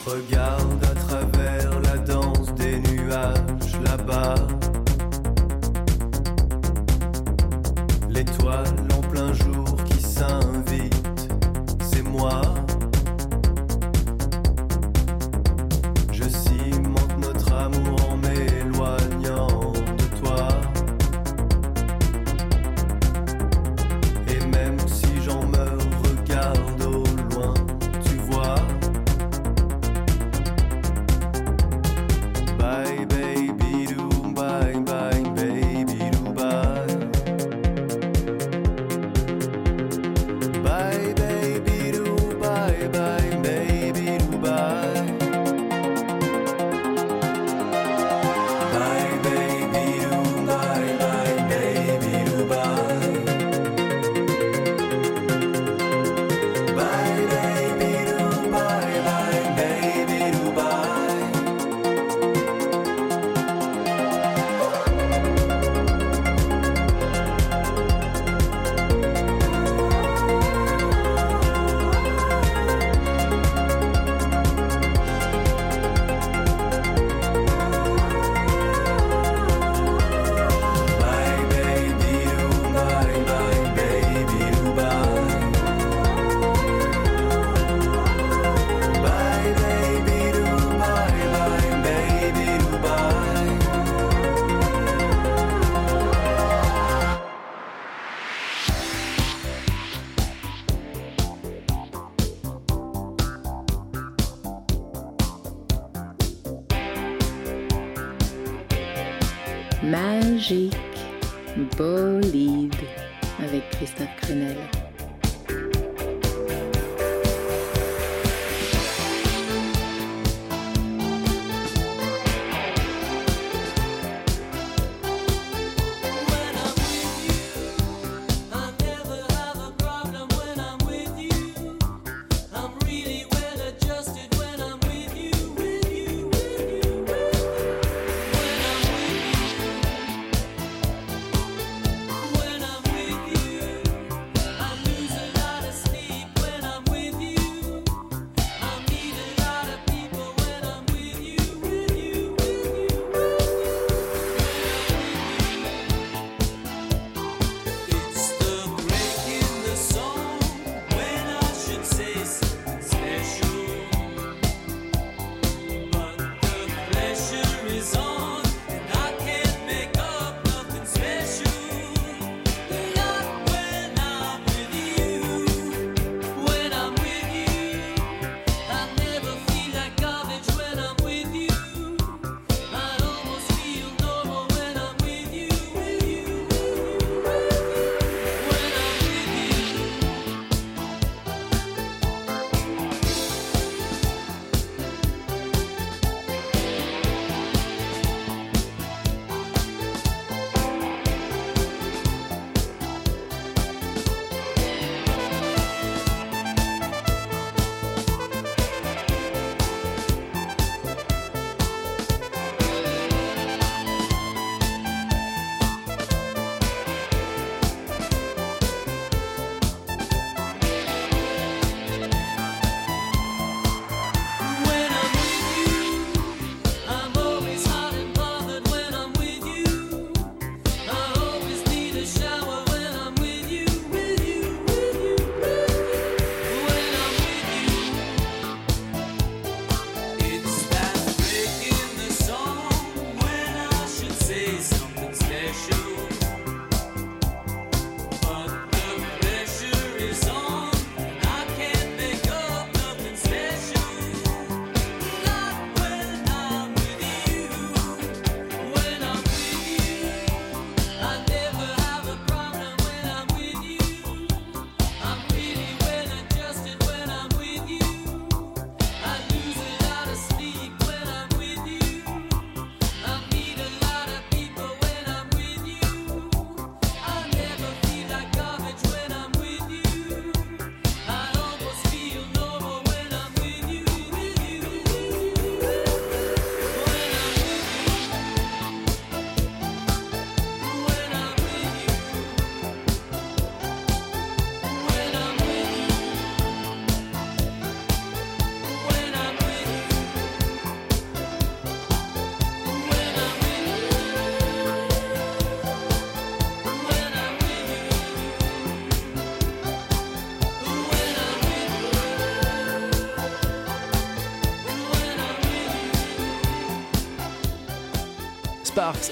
Regarde 0.05 0.85
à 0.85 0.98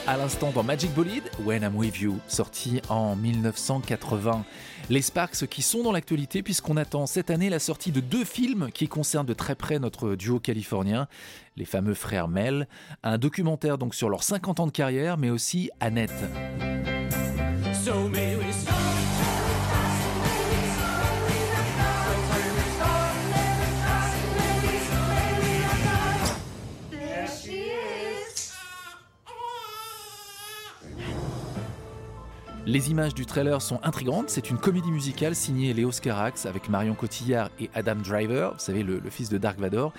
À 0.05 0.17
l'instant 0.17 0.51
dans 0.51 0.63
Magic 0.63 0.93
Bolide, 0.93 1.29
When 1.45 1.63
I'm 1.63 1.75
With 1.75 1.99
You, 1.99 2.19
sorti 2.27 2.81
en 2.89 3.15
1980. 3.15 4.43
Les 4.89 5.01
Sparks 5.01 5.47
qui 5.47 5.61
sont 5.61 5.81
dans 5.81 5.93
l'actualité 5.93 6.43
puisqu'on 6.43 6.75
attend 6.75 7.05
cette 7.05 7.29
année 7.29 7.49
la 7.49 7.59
sortie 7.59 7.93
de 7.93 8.01
deux 8.01 8.25
films 8.25 8.69
qui 8.73 8.89
concernent 8.89 9.25
de 9.25 9.33
très 9.33 9.55
près 9.55 9.79
notre 9.79 10.15
duo 10.15 10.39
californien, 10.39 11.07
les 11.55 11.65
fameux 11.65 11.93
frères 11.93 12.27
Mel, 12.27 12.67
un 13.03 13.17
documentaire 13.17 13.77
donc 13.77 13.95
sur 13.95 14.09
leurs 14.09 14.23
50 14.23 14.59
ans 14.59 14.67
de 14.67 14.71
carrière 14.71 15.17
mais 15.17 15.29
aussi 15.29 15.69
Annette. 15.79 16.11
Les 32.67 32.91
images 32.91 33.13
du 33.13 33.25
trailer 33.25 33.61
sont 33.61 33.79
intrigantes. 33.81 34.29
C'est 34.29 34.49
une 34.49 34.57
comédie 34.57 34.91
musicale 34.91 35.35
signée 35.35 35.73
Léo 35.73 35.93
Scarax 35.93 36.45
avec 36.45 36.67
Marion 36.67 36.95
Cotillard 36.95 37.49
et 37.61 37.69
Adam 37.73 37.95
Driver, 37.95 38.51
vous 38.55 38.59
savez, 38.59 38.83
le, 38.83 38.99
le 38.99 39.09
fils 39.09 39.29
de 39.29 39.37
Dark 39.37 39.57
Vador. 39.57 39.93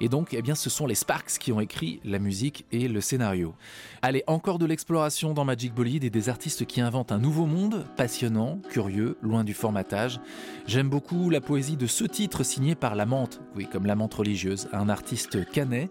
Et 0.00 0.08
donc, 0.08 0.34
eh 0.34 0.42
bien, 0.42 0.54
ce 0.54 0.70
sont 0.70 0.86
les 0.86 0.94
Sparks 0.94 1.38
qui 1.38 1.52
ont 1.52 1.60
écrit 1.60 2.00
la 2.04 2.18
musique 2.18 2.66
et 2.72 2.88
le 2.88 3.00
scénario. 3.00 3.54
Allez, 4.02 4.22
encore 4.26 4.58
de 4.58 4.66
l'exploration 4.66 5.32
dans 5.34 5.44
Magic 5.44 5.74
Bolide 5.74 6.04
et 6.04 6.10
des 6.10 6.28
artistes 6.28 6.66
qui 6.66 6.80
inventent 6.80 7.12
un 7.12 7.18
nouveau 7.18 7.46
monde, 7.46 7.86
passionnant, 7.96 8.60
curieux, 8.70 9.16
loin 9.22 9.44
du 9.44 9.54
formatage. 9.54 10.20
J'aime 10.66 10.88
beaucoup 10.88 11.30
la 11.30 11.40
poésie 11.40 11.76
de 11.76 11.86
ce 11.86 12.04
titre 12.04 12.44
signé 12.44 12.74
par 12.74 12.94
La 12.94 13.06
Menthe, 13.06 13.40
oui, 13.54 13.66
comme 13.70 13.86
La 13.86 13.96
Menthe 13.96 14.14
religieuse, 14.14 14.68
un 14.72 14.88
artiste 14.88 15.48
canet. 15.50 15.90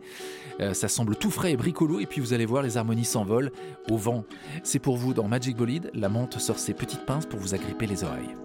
Euh, 0.60 0.74
ça 0.74 0.88
semble 0.88 1.16
tout 1.16 1.32
frais 1.32 1.52
et 1.52 1.58
bricolo, 1.58 2.00
et 2.00 2.06
puis 2.06 2.22
vous 2.22 2.34
allez 2.34 2.46
voir, 2.46 2.64
les 2.64 2.78
harmonies 2.78 3.06
s'envolent 3.06 3.52
au 3.90 3.98
vent. 3.98 4.24
C'est 4.64 4.80
pour 4.80 4.98
vous 4.98 5.14
dans 5.14 5.28
Magic 5.28 5.58
Bolide, 5.58 5.92
La 5.94 6.10
Menthe 6.10 6.40
sort 6.40 6.60
ses 6.60 6.74
petites 6.74 7.06
pinces 7.06 7.26
pour 7.26 7.40
vous 7.40 7.54
agripper 7.54 7.88
les 7.88 8.04
oreilles. 8.04 8.36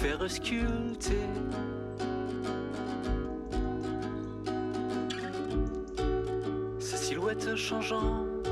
Faire 0.00 0.30
sculpter 0.30 1.26
sa 6.78 6.96
silhouette 6.96 7.56
changeante 7.56 8.48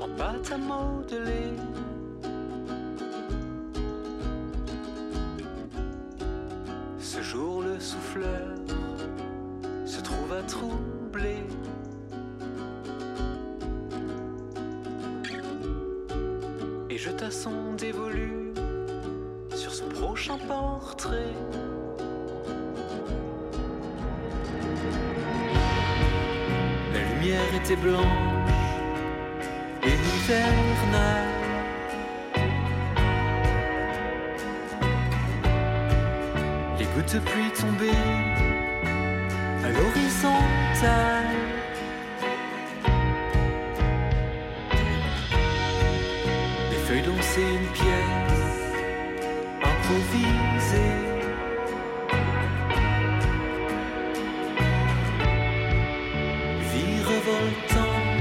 en 0.00 0.08
pâte 0.16 0.52
à 0.52 0.58
modeler. 0.58 1.50
Ce 7.00 7.20
jour, 7.22 7.62
le 7.62 7.80
souffleur 7.80 8.54
se 9.84 10.00
trouve 10.00 10.32
à 10.32 10.42
trouver 10.42 10.76
blé. 11.12 11.36
Et 16.88 16.96
jeta 16.96 17.32
son 17.32 17.74
dévolu 17.76 18.49
portrait. 20.28 21.34
La 26.92 27.00
lumière 27.14 27.54
était 27.54 27.76
blanche 27.76 28.04
et 29.82 29.88
hivernale. 29.88 31.28
Les 36.78 36.84
gouttes 36.86 37.14
de 37.14 37.20
pluie 37.20 37.52
tombaient 37.58 37.90
à 39.64 39.70
l'horizontale. 39.70 41.24
Les 46.70 46.76
feuilles 46.76 47.02
dansaient 47.02 47.40
une 47.40 47.72
pièce 47.72 48.39
improvisée. 49.90 50.96
Vie 56.72 57.02
revoltante 57.02 58.20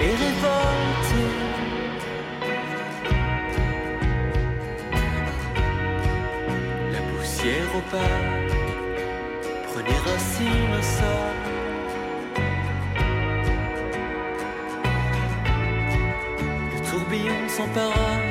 et 0.00 0.14
révoltée. 0.22 1.34
La 6.92 7.00
poussière 7.00 7.70
opaque 7.76 8.52
prenait 9.68 10.00
racine 10.06 10.72
au 10.78 10.82
sol. 10.82 11.36
Le 16.72 16.90
tourbillon 16.90 17.48
s'empara 17.48 18.23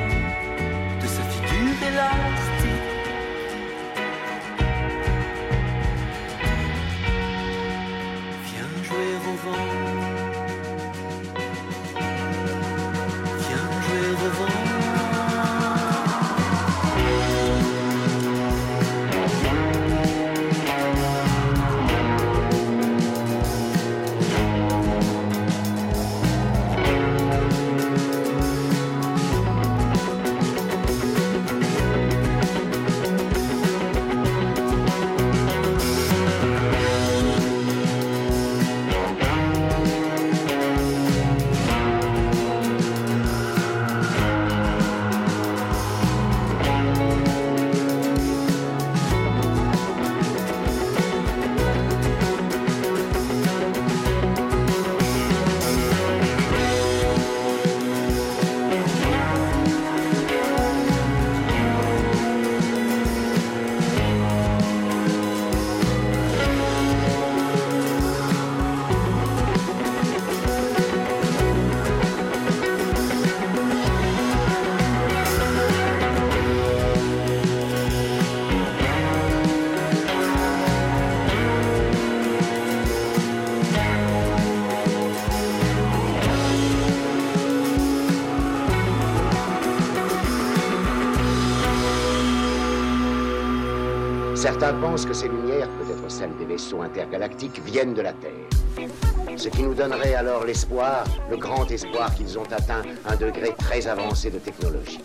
Certains 94.60 94.80
pensent 94.80 95.04
que 95.04 95.14
ces 95.14 95.26
lumières, 95.26 95.68
peut-être 95.80 96.08
celles 96.08 96.36
des 96.38 96.44
vaisseaux 96.44 96.80
intergalactiques, 96.80 97.60
viennent 97.66 97.92
de 97.92 98.02
la 98.02 98.12
Terre. 98.12 98.88
Ce 99.36 99.48
qui 99.48 99.64
nous 99.64 99.74
donnerait 99.74 100.14
alors 100.14 100.44
l'espoir, 100.44 101.02
le 101.28 101.36
grand 101.36 101.68
espoir 101.72 102.14
qu'ils 102.14 102.38
ont 102.38 102.44
atteint 102.44 102.82
un 103.04 103.16
degré 103.16 103.52
très 103.58 103.84
avancé 103.88 104.30
de 104.30 104.38
technologie. 104.38 105.00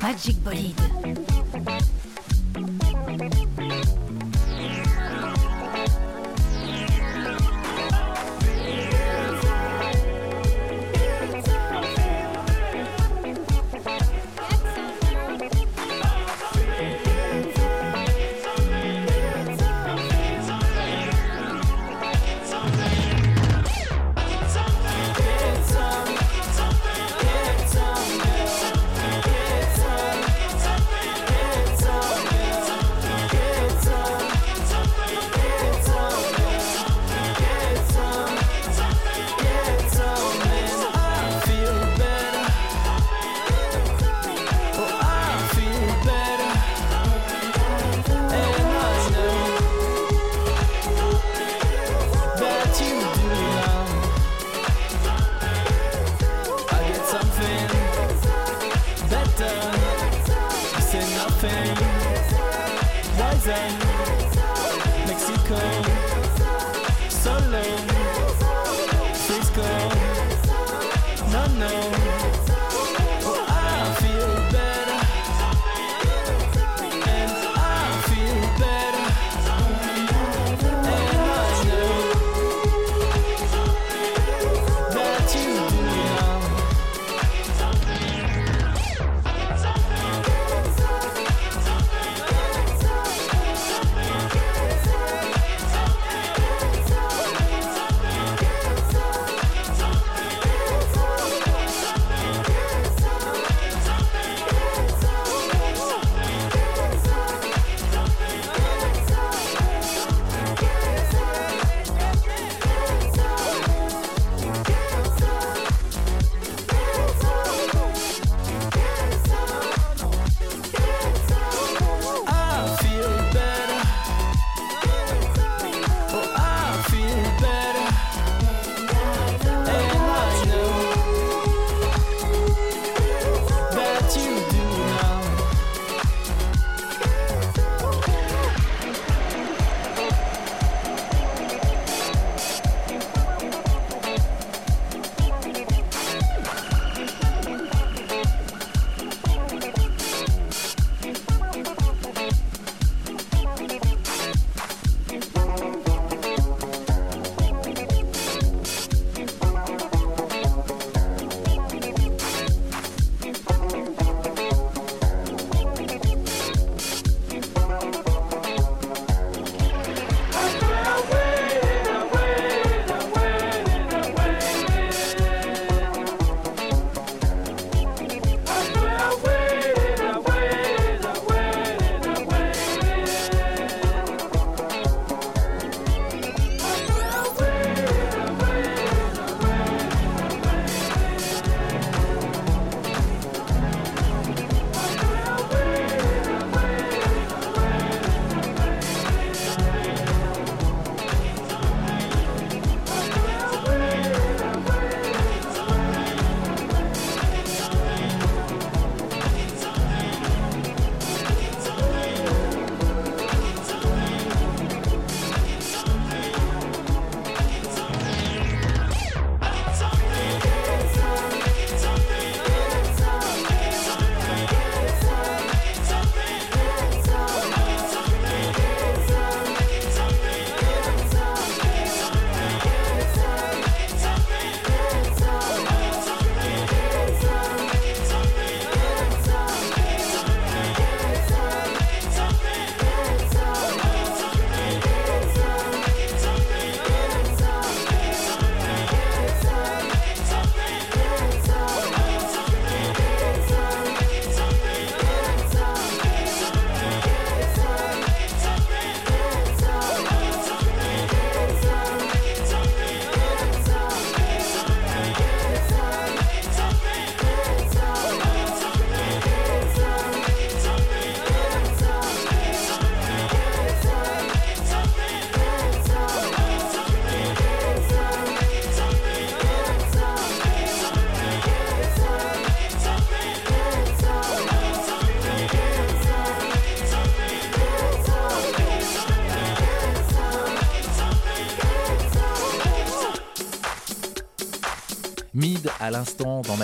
Magic 0.00 0.42
Bolide. 0.42 0.80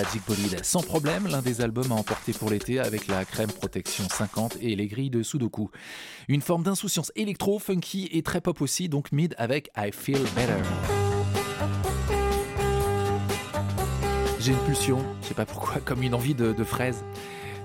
Magic 0.03 0.22
Bolide. 0.26 0.64
Sans 0.64 0.82
problème, 0.82 1.28
l'un 1.28 1.42
des 1.42 1.61
albums 1.61 1.92
à 1.92 1.94
emporter 1.94 2.32
pour 2.32 2.50
l'été 2.50 2.80
avec 2.80 3.07
la 3.07 3.24
crème 3.24 3.53
protection 3.53 4.03
50 4.09 4.57
et 4.61 4.74
les 4.74 4.88
grilles 4.88 5.11
de 5.11 5.22
Sudoku. 5.22 5.70
Une 6.26 6.40
forme 6.40 6.64
d'insouciance 6.64 7.12
électro, 7.14 7.61
funky 7.61 8.09
et 8.11 8.22
très 8.22 8.40
pop 8.40 8.61
aussi, 8.62 8.88
donc 8.88 9.12
mid 9.12 9.36
avec 9.38 9.70
I 9.76 9.92
Feel 9.92 10.18
Better. 10.34 10.61
J'ai 14.40 14.50
une 14.50 14.64
pulsion, 14.66 14.98
je 15.22 15.28
sais 15.28 15.34
pas 15.34 15.46
pourquoi, 15.46 15.80
comme 15.84 16.03
une 16.03 16.14
envie 16.14 16.34
de, 16.34 16.64
fraises. 16.64 17.05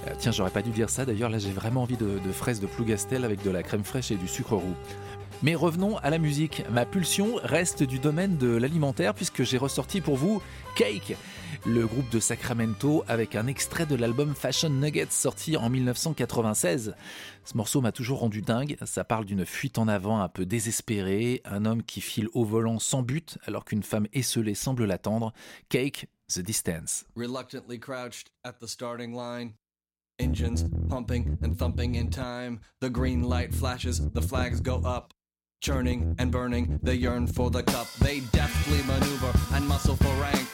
Euh, 0.06 0.12
tiens, 0.20 0.32
j'aurais 0.32 0.52
pas 0.52 0.62
dû 0.62 0.70
dire 0.70 0.92
ça 0.92 1.06
d'ailleurs, 1.06 1.32
là 1.32 1.40
j'ai 1.40 1.52
vraiment 1.52 1.82
envie 1.82 1.98
de, 1.98 2.20
de 2.24 2.32
fraises 2.32 2.60
de 2.60 2.68
Plougastel 2.68 3.26
avec 3.26 3.42
de 3.42 3.50
la 3.50 3.64
crème 3.64 3.84
fraîche 3.84 4.12
et 4.12 4.16
du 4.16 4.28
sucre 4.28 4.54
roux. 4.54 4.76
Mais 5.44 5.54
revenons 5.54 5.98
à 5.98 6.10
la 6.10 6.18
musique. 6.18 6.64
Ma 6.72 6.86
pulsion 6.86 7.36
reste 7.44 7.84
du 7.84 8.00
domaine 8.00 8.38
de 8.38 8.48
l'alimentaire 8.48 9.14
puisque 9.14 9.44
j'ai 9.44 9.60
ressorti 9.60 10.02
pour 10.02 10.16
vous 10.16 10.42
Cake, 10.76 11.16
le 11.64 11.86
groupe 11.86 12.10
de 12.10 12.20
Sacramento 12.20 13.04
avec 13.08 13.36
un 13.36 13.46
extrait 13.46 13.86
de 13.86 13.96
l'album 13.96 14.34
Fashion 14.34 14.70
Nuggets 14.70 15.12
sorti 15.12 15.56
en 15.56 15.70
1996. 15.70 16.96
Ce 17.46 17.58
morceau 17.58 17.82
m'a 17.82 17.92
toujours 17.92 18.20
rendu 18.20 18.42
dingue. 18.42 18.78
Ça 18.84 19.04
parle 19.04 19.26
d'une 19.26 19.46
fuite 19.46 19.78
en 19.78 19.88
avant 19.88 20.22
un 20.22 20.28
peu 20.28 20.46
désespérée, 20.46 21.42
un 21.46 21.66
homme 21.66 21.84
qui 21.84 22.02
file 22.02 22.30
au 22.34 22.44
volant 22.44 22.80
sans 22.80 23.04
but 23.04 23.38
alors 23.46 23.64
qu'une 23.64 23.84
femme 23.84 24.08
esselée 24.14 24.56
semble 24.56 24.86
l'attendre. 24.86 25.34
Cake, 25.70 26.08
The 26.34 26.40
Distance. 26.40 27.06
Reluctantly 27.16 27.80
crouched 27.80 28.32
at 28.44 28.54
the 28.60 28.68
starting 28.68 29.14
line. 29.14 29.54
Engines 30.20 30.66
pumping 30.90 31.38
and 31.44 31.54
thumping 31.54 31.94
in 31.94 32.10
time. 32.10 32.60
The 32.82 32.90
green 32.90 33.22
light 33.22 33.54
flashes, 33.54 34.02
the 34.16 34.22
flags 34.22 34.62
go 34.62 34.82
up. 34.84 35.14
Churning 35.60 36.16
and 36.20 36.32
burning, 36.32 36.80
they 36.84 36.93
yearn 36.93 37.28
for 37.28 37.49
the 37.49 37.64
cup. 37.64 37.88
They 37.99 38.20
deftly 38.32 38.78
maneuver 38.84 39.34
and 39.53 39.68
muscle 39.68 39.95
for 39.95 40.22
rank. 40.22 40.47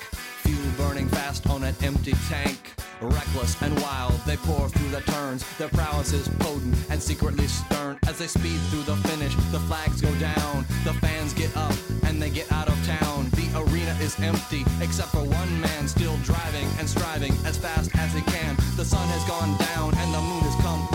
Fuel 0.44 0.72
burning 0.78 1.08
fast 1.10 1.48
on 1.50 1.64
an 1.64 1.76
empty 1.84 2.14
tank. 2.30 2.74
Reckless 3.02 3.62
and 3.62 3.78
wild, 3.82 4.20
they 4.26 4.38
pour 4.38 4.70
through 4.70 4.90
the 4.90 5.02
turns. 5.12 5.46
Their 5.58 5.68
prowess 5.68 6.14
is 6.14 6.30
potent 6.40 6.76
and 6.90 7.02
secretly 7.02 7.48
stern. 7.48 8.00
As 8.08 8.18
they 8.18 8.28
speed 8.28 8.58
through 8.70 8.84
the 8.84 8.96
finish, 9.08 9.36
the 9.52 9.60
flags 9.68 10.02
go 10.02 10.14
down. 10.16 10.66
The 10.86 10.94
fans 10.94 11.34
get 11.34 11.56
up 11.58 11.76
and 12.06 12.22
they 12.22 12.30
get 12.30 12.50
out 12.52 12.70
of 12.70 12.88
town. 12.88 13.30
The 13.32 13.48
arena 13.60 13.96
is 14.00 14.18
empty, 14.22 14.66
except 14.82 15.10
for 15.10 15.24
one 15.24 15.62
man 15.62 15.88
still 15.88 16.16
driving 16.24 16.68
and 16.80 16.88
striving 16.88 17.34
as 17.46 17.58
fast 17.58 17.92
as 17.98 18.14
he 18.14 18.22
can. 18.22 18.56
The 18.78 18.86
sun 18.86 19.08
has 19.10 19.24
gone 19.28 19.58
down 19.58 19.94
and 19.98 20.14
the 20.14 20.22
moon 20.22 20.42
has 20.44 20.56
come 20.64 20.93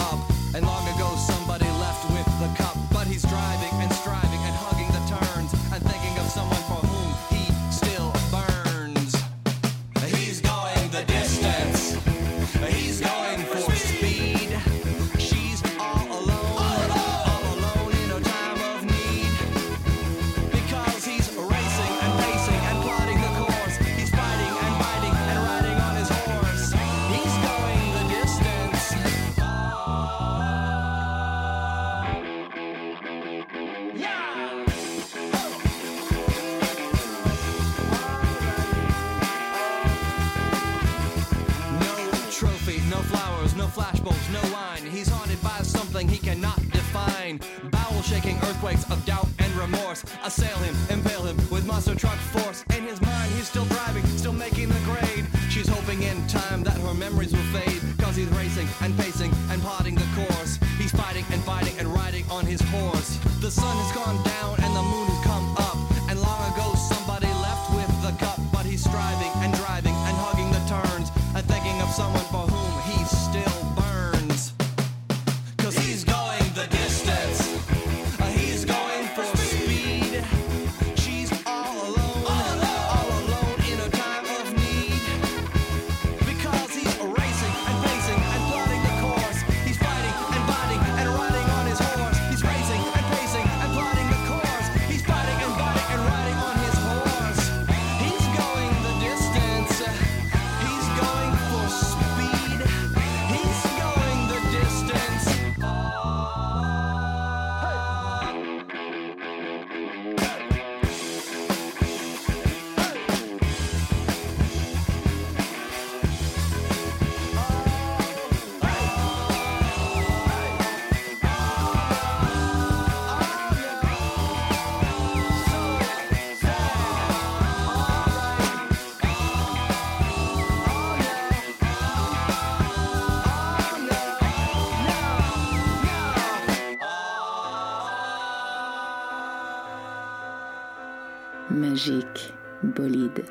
Magique 141.50 142.32
bolide. 142.62 143.24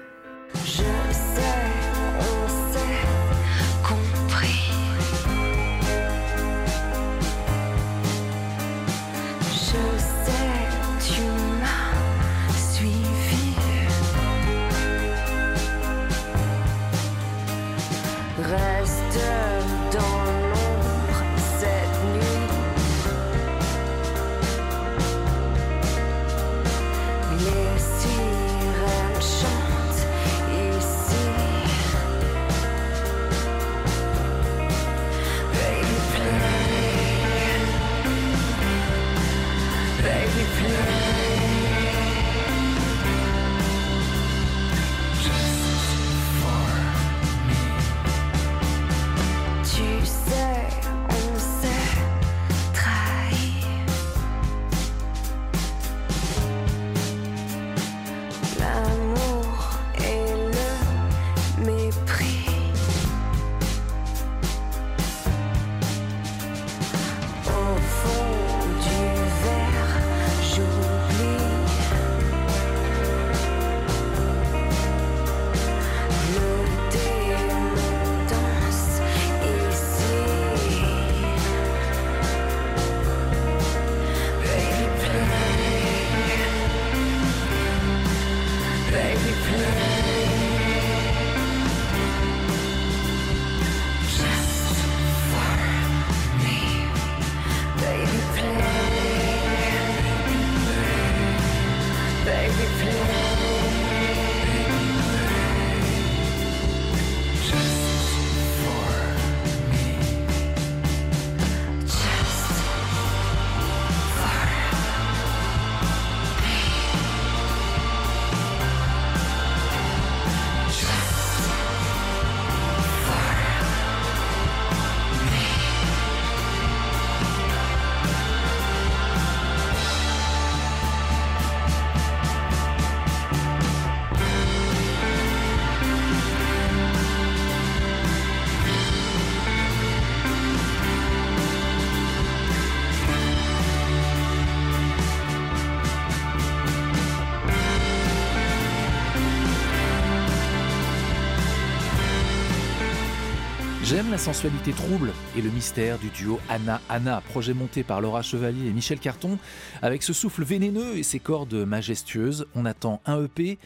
J'aime 153.90 154.12
la 154.12 154.18
sensualité 154.18 154.74
trouble 154.74 155.14
et 155.38 155.42
le 155.42 155.50
mystère 155.50 155.98
du 155.98 156.10
duo 156.10 156.42
Anna-Anna, 156.50 157.22
projet 157.30 157.54
monté 157.54 157.84
par 157.84 158.02
Laura 158.02 158.22
Chevalier 158.22 158.68
et 158.68 158.74
Michel 158.74 159.00
Carton. 159.00 159.40
Avec 159.82 160.04
ce 160.04 160.12
souffle 160.12 160.44
vénéneux 160.44 160.98
et 160.98 161.04
ses 161.04 161.20
cordes 161.20 161.54
majestueuses, 161.54 162.48
on 162.54 162.66
attend 162.66 163.00
un 163.06 163.24
EP. 163.24 163.58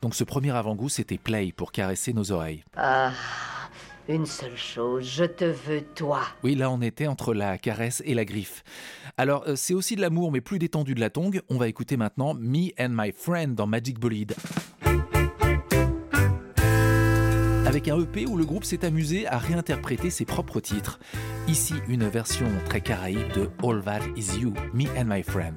Donc 0.00 0.14
ce 0.14 0.24
premier 0.24 0.52
avant-goût, 0.52 0.88
c'était 0.88 1.18
Play 1.18 1.52
pour 1.54 1.72
caresser 1.72 2.14
nos 2.14 2.32
oreilles. 2.32 2.64
Ah, 2.74 3.12
une 4.08 4.24
seule 4.24 4.56
chose, 4.56 5.06
je 5.14 5.24
te 5.24 5.44
veux 5.44 5.82
toi. 5.94 6.22
Oui, 6.42 6.54
là 6.54 6.70
on 6.70 6.80
était 6.80 7.06
entre 7.06 7.34
la 7.34 7.58
caresse 7.58 8.02
et 8.06 8.14
la 8.14 8.24
griffe. 8.24 8.64
Alors 9.18 9.44
euh, 9.46 9.56
c'est 9.56 9.74
aussi 9.74 9.94
de 9.94 10.00
l'amour 10.00 10.32
mais 10.32 10.40
plus 10.40 10.58
détendu 10.58 10.94
de 10.94 11.00
la 11.00 11.10
tongue. 11.10 11.42
On 11.50 11.58
va 11.58 11.68
écouter 11.68 11.98
maintenant 11.98 12.32
Me 12.32 12.70
and 12.80 12.92
My 12.92 13.12
Friend 13.12 13.54
dans 13.54 13.66
Magic 13.66 13.98
Bolide. 13.98 14.36
Avec 17.66 17.88
un 17.88 18.00
EP 18.00 18.26
où 18.26 18.36
le 18.36 18.44
groupe 18.44 18.64
s'est 18.64 18.84
amusé 18.84 19.26
à 19.26 19.38
réinterpréter 19.38 20.10
ses 20.10 20.24
propres 20.24 20.60
titres. 20.60 21.00
Ici, 21.48 21.74
une 21.88 22.08
version 22.08 22.46
très 22.64 22.80
caraïbe 22.80 23.32
de 23.34 23.50
All 23.62 23.82
That 23.82 24.06
Is 24.16 24.38
You, 24.40 24.54
Me 24.72 24.84
and 24.96 25.06
My 25.06 25.22
Friend. 25.22 25.56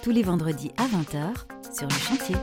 Tous 0.00 0.12
les 0.12 0.22
vendredis 0.22 0.70
à 0.76 0.86
20h 0.86 1.74
sur 1.76 1.88
le 1.88 1.94
chantier. 1.94 2.36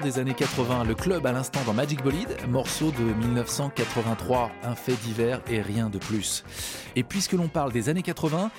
Des 0.00 0.18
années 0.18 0.34
80, 0.34 0.84
le 0.84 0.94
club 0.94 1.26
à 1.26 1.32
l'instant 1.32 1.60
dans 1.66 1.72
Magic 1.72 2.02
Bolide, 2.02 2.36
morceau 2.48 2.90
de 2.90 3.26
1983, 3.26 4.50
un 4.64 4.74
fait 4.74 4.94
divers 5.04 5.40
et 5.48 5.60
rien 5.60 5.90
de 5.90 5.98
plus. 5.98 6.44
Et 6.96 7.02
puisque 7.02 7.32
l'on 7.32 7.48
parle 7.48 7.72
des 7.72 7.88
années 7.88 8.02
80, 8.02 8.50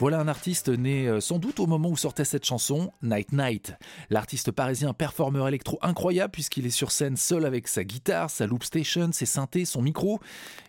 Voilà 0.00 0.20
un 0.20 0.28
artiste 0.28 0.68
né 0.68 1.08
euh, 1.08 1.20
sans 1.20 1.40
doute 1.40 1.58
au 1.58 1.66
moment 1.66 1.88
où 1.88 1.96
sortait 1.96 2.24
cette 2.24 2.44
chanson, 2.44 2.92
Night 3.02 3.32
Night. 3.32 3.74
L'artiste 4.10 4.52
parisien 4.52 4.92
performeur 4.92 5.48
électro 5.48 5.76
incroyable 5.82 6.30
puisqu'il 6.30 6.66
est 6.66 6.70
sur 6.70 6.92
scène 6.92 7.16
seul 7.16 7.44
avec 7.44 7.66
sa 7.66 7.82
guitare, 7.82 8.30
sa 8.30 8.46
loop 8.46 8.62
station, 8.62 9.10
ses 9.10 9.26
synthés, 9.26 9.64
son 9.64 9.82
micro 9.82 10.20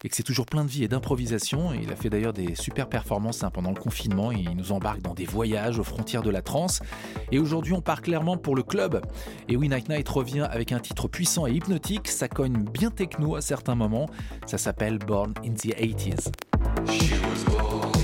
et 0.03 0.09
que 0.09 0.15
c'est 0.15 0.23
toujours 0.23 0.47
plein 0.47 0.65
de 0.65 0.69
vie 0.69 0.84
et 0.84 0.88
d'improvisation. 0.88 1.73
Il 1.73 1.91
a 1.91 1.95
fait 1.95 2.09
d'ailleurs 2.09 2.34
des 2.34 2.55
super 2.55 2.89
performances 2.89 3.43
hein, 3.43 3.51
pendant 3.51 3.69
le 3.69 3.80
confinement 3.80 4.32
et 4.32 4.39
il 4.39 4.57
nous 4.57 4.71
embarque 4.71 5.03
dans 5.03 5.13
des 5.13 5.25
voyages 5.25 5.77
aux 5.77 5.84
frontières 5.84 6.23
de 6.23 6.32
la 6.32 6.41
trance. 6.41 6.82
Et 7.32 7.38
aujourd'hui 7.38 7.73
on 7.73 7.82
part 7.82 8.01
clairement 8.01 8.36
pour 8.36 8.55
le 8.55 8.63
club. 8.63 8.99
Et 9.47 9.55
oui, 9.55 9.69
Night 9.69 9.89
Night 9.89 10.09
revient 10.09 10.47
avec 10.49 10.71
un 10.71 10.80
titre 10.80 11.07
puissant 11.07 11.45
et 11.45 11.51
hypnotique, 11.51 12.07
ça 12.07 12.27
cogne 12.27 12.63
bien 12.63 12.89
techno 12.89 13.36
à 13.36 13.41
certains 13.41 13.75
moments. 13.75 14.07
Ça 14.47 14.57
s'appelle 14.57 14.97
Born 14.97 15.36
in 15.45 15.53
the 15.53 15.75
80s. 15.75 16.32
avec 16.88 17.98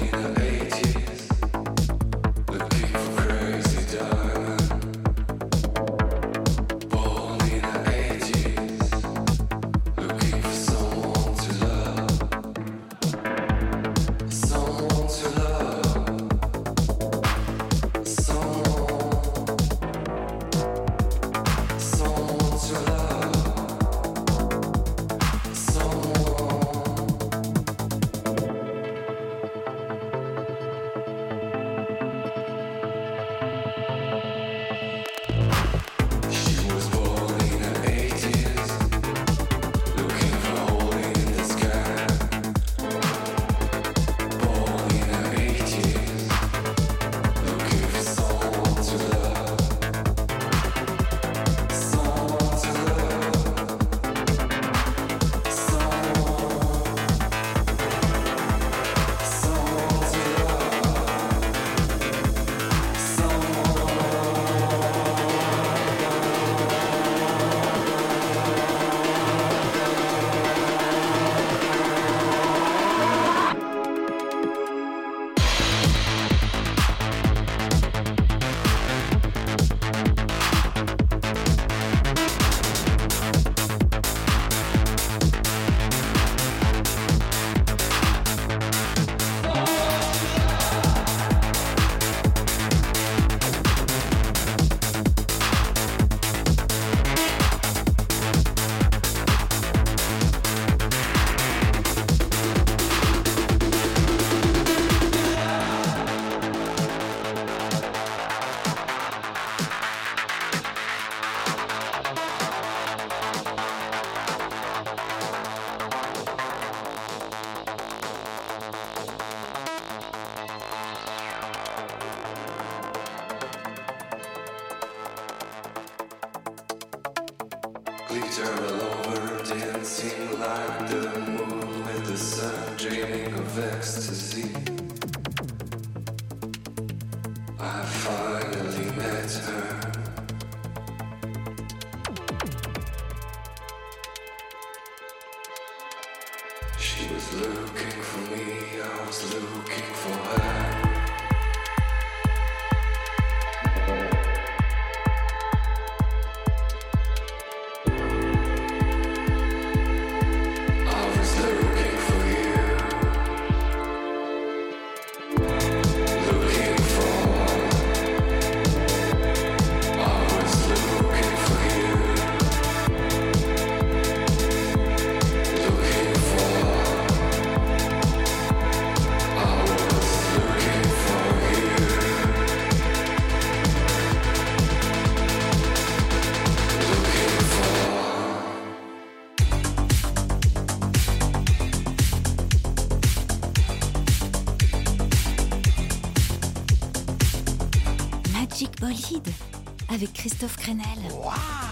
Christophe 200.26 200.58
Crenel. 200.58 201.65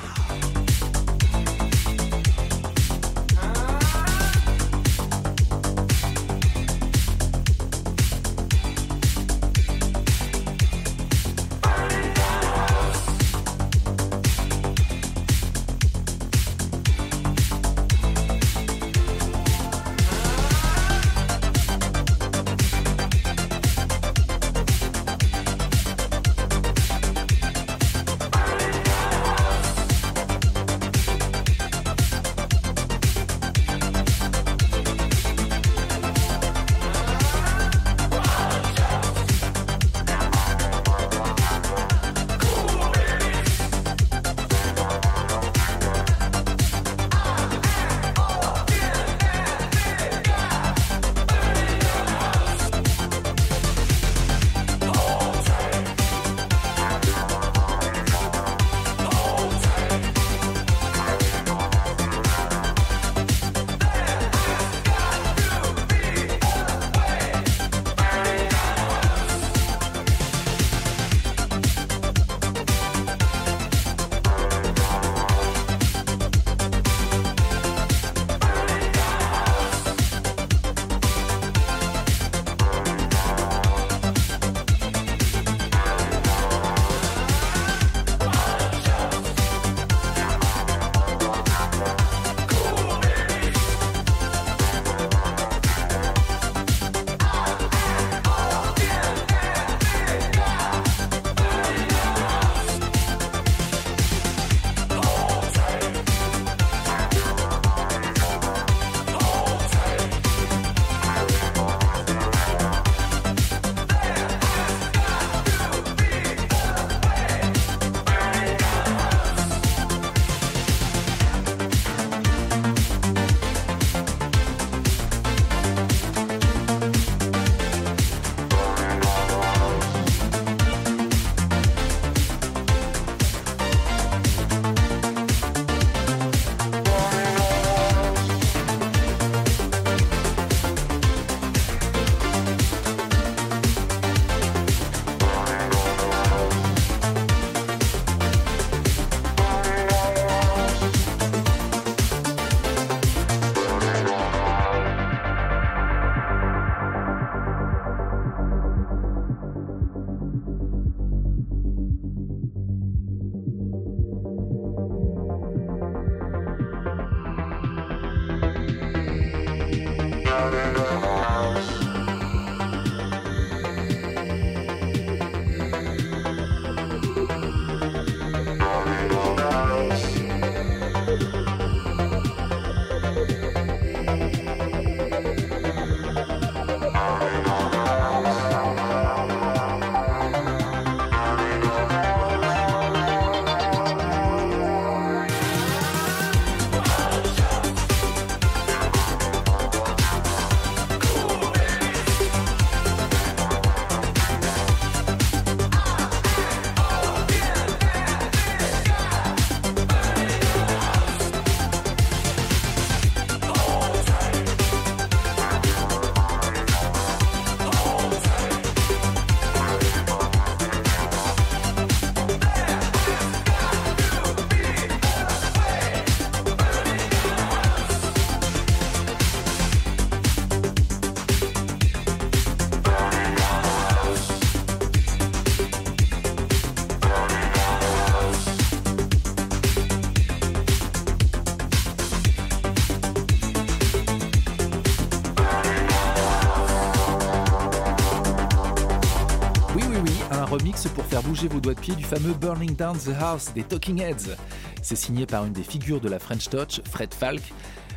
Bouger 251.43 251.53
vos 251.53 251.59
doigts 251.59 251.73
de 251.73 251.79
pied 251.79 251.95
du 251.95 252.03
fameux 252.03 252.33
Burning 252.33 252.75
Down 252.75 252.97
the 252.97 253.13
House 253.19 253.51
des 253.53 253.63
Talking 253.63 254.01
Heads. 254.01 254.35
C'est 254.81 254.95
signé 254.95 255.25
par 255.25 255.45
une 255.45 255.53
des 255.53 255.63
figures 255.63 255.99
de 255.99 256.09
la 256.09 256.19
French 256.19 256.49
Touch, 256.49 256.81
Fred 256.89 257.13
Falk, 257.13 257.41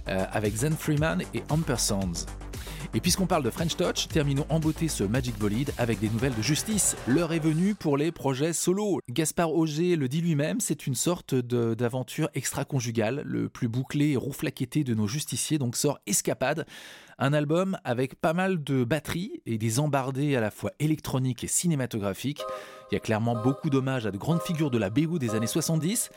euh, 0.09 0.25
avec 0.33 0.57
Zen 0.57 0.75
Freeman 0.75 1.23
et 1.35 1.43
Ampersands. 1.51 2.27
Et 2.95 3.01
puisqu'on 3.01 3.27
parle 3.27 3.43
de 3.43 3.51
French 3.51 3.77
Touch, 3.77 4.09
terminons 4.09 4.47
en 4.49 4.61
beauté 4.61 4.89
ce 4.89 5.05
Magic 5.05 5.39
Bolide 5.39 5.73
avec 5.79 5.99
des 5.99 6.09
nouvelles 6.09 6.35
de 6.35 6.43
justice. 6.43 6.97
L'heure 7.07 7.33
est 7.33 7.39
venue 7.39 7.75
pour 7.75 7.97
les 7.97 8.13
projets 8.13 8.53
solo. 8.53 9.01
Gaspard 9.11 9.53
Auger 9.53 9.97
le 9.97 10.09
dit 10.09 10.21
lui-même, 10.21 10.61
c'est 10.61 10.87
une 10.87 10.95
sorte 10.95 11.35
d'aventure 11.35 12.31
extra-conjugale. 12.35 13.23
Le 13.25 13.49
plus 13.49 13.69
bouclé 13.69 14.11
et 14.11 14.17
rouflaquetté 14.17 14.85
de 14.85 14.95
nos 14.95 15.07
justiciers 15.07 15.59
donc 15.59 15.77
sort 15.77 15.99
Escapade, 16.07 16.67
un 17.19 17.33
album 17.33 17.79
avec 17.85 18.21
pas 18.21 18.35
mal 18.35 18.63
de 18.63 18.85
batteries 18.85 19.43
et 19.47 19.59
des 19.59 19.81
embardés 19.81 20.37
à 20.37 20.41
la 20.41 20.51
fois 20.51 20.73
électroniques 20.79 21.45
et 21.45 21.49
cinématographiques. 21.49 22.43
Il 22.91 22.95
y 22.95 22.97
a 22.97 23.01
clairement 23.01 23.35
beaucoup 23.35 23.71
d'hommages 23.71 24.07
à 24.07 24.11
de 24.11 24.19
grandes 24.19 24.43
figures 24.43 24.71
de 24.71 24.79
la 24.79 24.91
BO 24.91 25.19
des 25.19 25.35
années 25.35 25.47
70, 25.47 26.11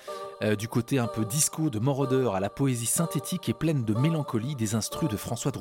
euh, 0.44 0.56
du 0.56 0.68
côté 0.68 1.00
un 1.00 1.08
peu 1.08 1.26
disco 1.26 1.70
de 1.70 1.80
Moroder 1.80 2.30
à 2.34 2.40
la 2.40 2.50
poésie 2.50 2.86
synthétique 2.86 3.50
et 3.50 3.54
pleine 3.54 3.84
de 3.84 3.94
mélancolie 3.94 4.56
des 4.56 4.76
instrus 4.76 5.10
de 5.10 5.18
François 5.18 5.52
de 5.52 5.58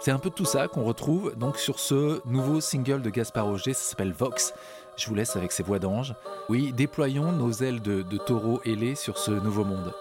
C'est 0.00 0.10
un 0.12 0.18
peu 0.18 0.30
tout 0.30 0.44
ça 0.44 0.68
qu'on 0.68 0.84
retrouve 0.84 1.34
donc 1.36 1.58
sur 1.58 1.80
ce 1.80 2.20
nouveau 2.26 2.60
single 2.60 3.02
de 3.02 3.10
Gaspard 3.10 3.48
Auger, 3.48 3.74
ça 3.74 3.82
s'appelle 3.82 4.12
Vox. 4.12 4.54
Je 4.96 5.06
vous 5.06 5.14
laisse 5.14 5.36
avec 5.36 5.52
ses 5.52 5.62
voix 5.62 5.78
d'ange. 5.78 6.14
Oui, 6.48 6.72
déployons 6.72 7.32
nos 7.32 7.52
ailes 7.52 7.82
de, 7.82 8.02
de 8.02 8.16
taureau 8.16 8.60
ailés 8.64 8.94
sur 8.94 9.18
ce 9.18 9.30
nouveau 9.30 9.64
monde. 9.64 9.92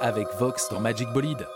Avec 0.00 0.28
Vox 0.38 0.68
dans 0.70 0.78
Magic 0.78 1.08
Bolide. 1.08 1.48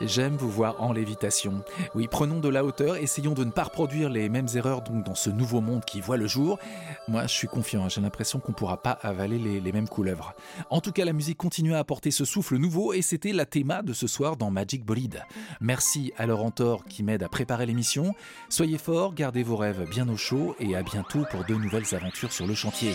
J'aime 0.00 0.34
vous 0.34 0.48
voir 0.48 0.80
en 0.80 0.94
lévitation. 0.94 1.62
Oui, 1.94 2.08
prenons 2.10 2.40
de 2.40 2.48
la 2.48 2.64
hauteur, 2.64 2.96
essayons 2.96 3.34
de 3.34 3.44
ne 3.44 3.50
pas 3.50 3.64
reproduire 3.64 4.08
les 4.08 4.30
mêmes 4.30 4.46
erreurs 4.54 4.80
donc 4.80 5.04
dans 5.04 5.14
ce 5.14 5.28
nouveau 5.28 5.60
monde 5.60 5.84
qui 5.84 6.00
voit 6.00 6.16
le 6.16 6.26
jour. 6.26 6.58
Moi, 7.06 7.26
je 7.26 7.34
suis 7.34 7.46
confiant, 7.46 7.86
j'ai 7.90 8.00
l'impression 8.00 8.40
qu'on 8.40 8.52
ne 8.52 8.56
pourra 8.56 8.78
pas 8.80 8.92
avaler 8.92 9.38
les, 9.38 9.60
les, 9.60 9.72
mêmes 9.72 9.88
couleuvres. 9.88 10.32
En 10.70 10.80
tout 10.80 10.90
cas, 10.90 11.04
la 11.04 11.12
musique 11.12 11.36
continue 11.36 11.74
à 11.74 11.80
apporter 11.80 12.10
ce 12.10 12.24
souffle 12.24 12.56
nouveau 12.56 12.94
et 12.94 13.02
c'était 13.02 13.34
la 13.34 13.44
théma 13.44 13.82
de 13.82 13.92
ce 13.92 14.06
soir 14.06 14.38
dans 14.38 14.50
Magic 14.50 14.82
Bolide. 14.82 15.22
Merci 15.60 16.14
à 16.16 16.24
Laurent 16.24 16.50
Thor 16.50 16.86
qui 16.86 17.02
m'aide 17.02 17.22
à 17.22 17.28
préparer 17.28 17.66
l'émission. 17.66 18.14
Soyez 18.48 18.78
forts, 18.78 19.12
gardez 19.12 19.42
vos 19.42 19.56
rêves 19.56 19.86
bien 19.90 20.08
au 20.08 20.16
chaud 20.16 20.56
et 20.60 20.76
à 20.76 20.82
bientôt 20.82 21.26
pour 21.30 21.44
de 21.44 21.54
nouvelles 21.54 21.94
aventures 21.94 22.32
sur 22.32 22.46
le 22.46 22.54
chantier. 22.54 22.94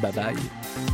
Bye 0.00 0.12
bye. 0.12 0.93